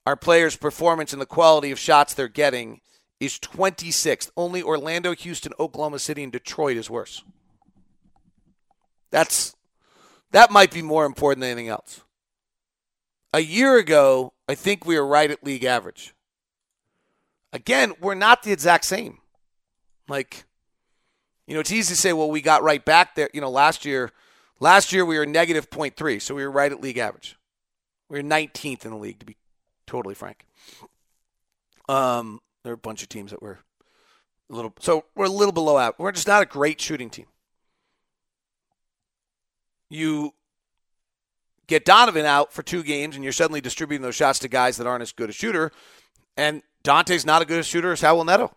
our 0.05 0.15
players' 0.15 0.55
performance 0.55 1.13
and 1.13 1.21
the 1.21 1.25
quality 1.25 1.71
of 1.71 1.79
shots 1.79 2.13
they're 2.13 2.27
getting 2.27 2.81
is 3.19 3.39
26th. 3.39 4.31
Only 4.35 4.63
Orlando, 4.63 5.13
Houston, 5.13 5.53
Oklahoma 5.59 5.99
City, 5.99 6.23
and 6.23 6.31
Detroit 6.31 6.77
is 6.77 6.89
worse. 6.89 7.23
That's 9.11 9.55
that 10.31 10.51
might 10.51 10.71
be 10.71 10.81
more 10.81 11.05
important 11.05 11.41
than 11.41 11.51
anything 11.51 11.67
else. 11.67 12.01
A 13.33 13.41
year 13.41 13.77
ago, 13.77 14.33
I 14.47 14.55
think 14.55 14.85
we 14.85 14.97
were 14.97 15.05
right 15.05 15.29
at 15.29 15.43
league 15.43 15.63
average. 15.63 16.13
Again, 17.53 17.93
we're 17.99 18.15
not 18.15 18.43
the 18.43 18.51
exact 18.51 18.85
same. 18.85 19.19
Like, 20.07 20.45
you 21.47 21.53
know, 21.53 21.59
it's 21.59 21.71
easy 21.71 21.93
to 21.93 21.99
say, 21.99 22.13
well, 22.13 22.31
we 22.31 22.41
got 22.41 22.63
right 22.63 22.83
back 22.83 23.15
there. 23.15 23.29
You 23.33 23.41
know, 23.41 23.49
last 23.49 23.83
year, 23.85 24.11
last 24.61 24.93
year 24.93 25.03
we 25.03 25.17
were 25.17 25.25
negative 25.25 25.69
0.3, 25.69 26.21
so 26.21 26.33
we 26.33 26.43
were 26.43 26.51
right 26.51 26.71
at 26.71 26.79
league 26.79 26.97
average. 26.97 27.37
We 28.07 28.21
were 28.21 28.23
19th 28.23 28.85
in 28.85 28.91
the 28.91 28.97
league, 28.97 29.19
to 29.19 29.25
be 29.25 29.35
totally 29.85 30.15
frank. 30.15 30.45
Um, 31.89 32.39
there 32.63 32.71
are 32.71 32.75
a 32.75 32.77
bunch 32.77 33.03
of 33.03 33.09
teams 33.09 33.31
that 33.31 33.41
were 33.41 33.59
a 34.49 34.55
little 34.55 34.73
so 34.79 35.05
we're 35.15 35.25
a 35.25 35.29
little 35.29 35.51
below 35.51 35.77
out. 35.77 35.99
We're 35.99 36.11
just 36.11 36.27
not 36.27 36.43
a 36.43 36.45
great 36.45 36.79
shooting 36.79 37.09
team. 37.09 37.25
You 39.89 40.33
get 41.67 41.83
Donovan 41.83 42.25
out 42.25 42.53
for 42.53 42.63
two 42.63 42.83
games 42.83 43.15
and 43.15 43.23
you're 43.23 43.33
suddenly 43.33 43.61
distributing 43.61 44.03
those 44.03 44.15
shots 44.15 44.39
to 44.39 44.47
guys 44.47 44.77
that 44.77 44.87
aren't 44.87 45.01
as 45.01 45.11
good 45.11 45.29
a 45.29 45.33
shooter. 45.33 45.71
And 46.37 46.61
Dante's 46.83 47.25
not 47.25 47.41
as 47.41 47.47
good 47.47 47.65
shooter 47.65 47.91
as 47.91 48.01
Raul 48.01 48.25
Neto. 48.25 48.55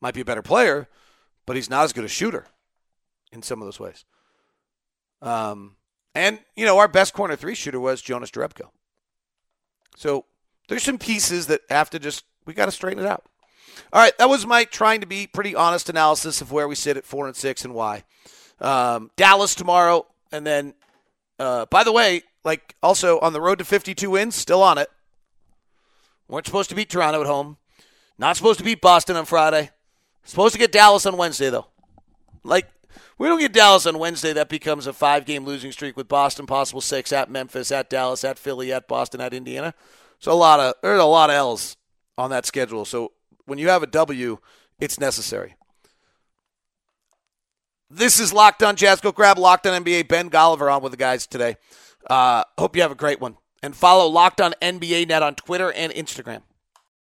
Might 0.00 0.14
be 0.14 0.22
a 0.22 0.24
better 0.24 0.42
player, 0.42 0.88
but 1.46 1.56
he's 1.56 1.68
not 1.68 1.84
as 1.84 1.92
good 1.92 2.04
a 2.04 2.08
shooter 2.08 2.46
in 3.32 3.42
some 3.42 3.60
of 3.60 3.66
those 3.66 3.80
ways. 3.80 4.04
Um, 5.22 5.76
and, 6.14 6.40
you 6.56 6.64
know, 6.64 6.78
our 6.78 6.88
best 6.88 7.14
corner 7.14 7.36
three 7.36 7.54
shooter 7.54 7.80
was 7.80 8.02
Jonas 8.02 8.30
Jerebko. 8.30 8.70
So 9.96 10.24
there's 10.68 10.82
some 10.82 10.98
pieces 10.98 11.46
that 11.48 11.60
have 11.68 11.90
to 11.90 11.98
just 11.98 12.24
we 12.46 12.54
got 12.54 12.66
to 12.66 12.72
straighten 12.72 13.04
it 13.04 13.08
out. 13.08 13.24
All 13.92 14.00
right, 14.00 14.16
that 14.18 14.28
was 14.28 14.46
my 14.46 14.64
trying 14.64 15.00
to 15.00 15.06
be 15.06 15.26
pretty 15.26 15.54
honest 15.54 15.88
analysis 15.88 16.40
of 16.40 16.52
where 16.52 16.68
we 16.68 16.74
sit 16.74 16.96
at 16.96 17.04
four 17.04 17.26
and 17.26 17.36
six 17.36 17.64
and 17.64 17.74
why. 17.74 18.04
Um, 18.60 19.10
Dallas 19.16 19.54
tomorrow, 19.54 20.06
and 20.32 20.46
then, 20.46 20.74
uh, 21.38 21.66
by 21.66 21.84
the 21.84 21.92
way, 21.92 22.22
like 22.44 22.76
also 22.82 23.18
on 23.20 23.32
the 23.32 23.40
road 23.40 23.58
to 23.58 23.64
52 23.64 24.10
wins, 24.10 24.34
still 24.34 24.62
on 24.62 24.78
it. 24.78 24.90
weren't 26.28 26.46
supposed 26.46 26.70
to 26.70 26.76
beat 26.76 26.90
Toronto 26.90 27.20
at 27.20 27.26
home. 27.26 27.56
Not 28.18 28.36
supposed 28.36 28.58
to 28.58 28.64
beat 28.64 28.80
Boston 28.80 29.16
on 29.16 29.24
Friday. 29.24 29.70
Supposed 30.24 30.52
to 30.52 30.58
get 30.58 30.72
Dallas 30.72 31.06
on 31.06 31.16
Wednesday 31.16 31.50
though. 31.50 31.68
Like 32.44 32.68
we 33.20 33.28
don't 33.28 33.38
get 33.38 33.52
Dallas 33.52 33.84
on 33.84 33.98
Wednesday, 33.98 34.32
that 34.32 34.48
becomes 34.48 34.86
a 34.86 34.94
five-game 34.94 35.44
losing 35.44 35.72
streak 35.72 35.94
with 35.94 36.08
Boston, 36.08 36.46
possible 36.46 36.80
six 36.80 37.12
at 37.12 37.30
Memphis, 37.30 37.70
at 37.70 37.90
Dallas, 37.90 38.24
at 38.24 38.38
Philly, 38.38 38.72
at 38.72 38.88
Boston, 38.88 39.20
at 39.20 39.34
Indiana. 39.34 39.74
So 40.18 40.32
a 40.32 40.34
lot 40.34 40.58
of 40.58 40.74
there's 40.82 40.98
a 40.98 41.04
lot 41.04 41.28
of 41.28 41.36
L's 41.36 41.76
on 42.16 42.30
that 42.30 42.46
schedule. 42.46 42.86
So 42.86 43.12
when 43.44 43.58
you 43.58 43.68
have 43.68 43.82
a 43.82 43.86
W, 43.86 44.38
it's 44.80 44.98
necessary. 44.98 45.54
This 47.90 48.18
is 48.18 48.32
Locked 48.32 48.62
On 48.62 48.74
Jazz. 48.74 49.02
Go 49.02 49.12
grab 49.12 49.36
Locked 49.36 49.66
On 49.66 49.84
NBA. 49.84 50.08
Ben 50.08 50.30
Golliver 50.30 50.74
on 50.74 50.82
with 50.82 50.92
the 50.92 50.96
guys 50.96 51.26
today. 51.26 51.56
Uh, 52.08 52.44
hope 52.56 52.74
you 52.74 52.80
have 52.80 52.90
a 52.90 52.94
great 52.94 53.20
one. 53.20 53.36
And 53.62 53.76
follow 53.76 54.08
Locked 54.08 54.40
On 54.40 54.54
NBA 54.62 55.08
Net 55.08 55.22
on 55.22 55.34
Twitter 55.34 55.70
and 55.70 55.92
Instagram. 55.92 56.40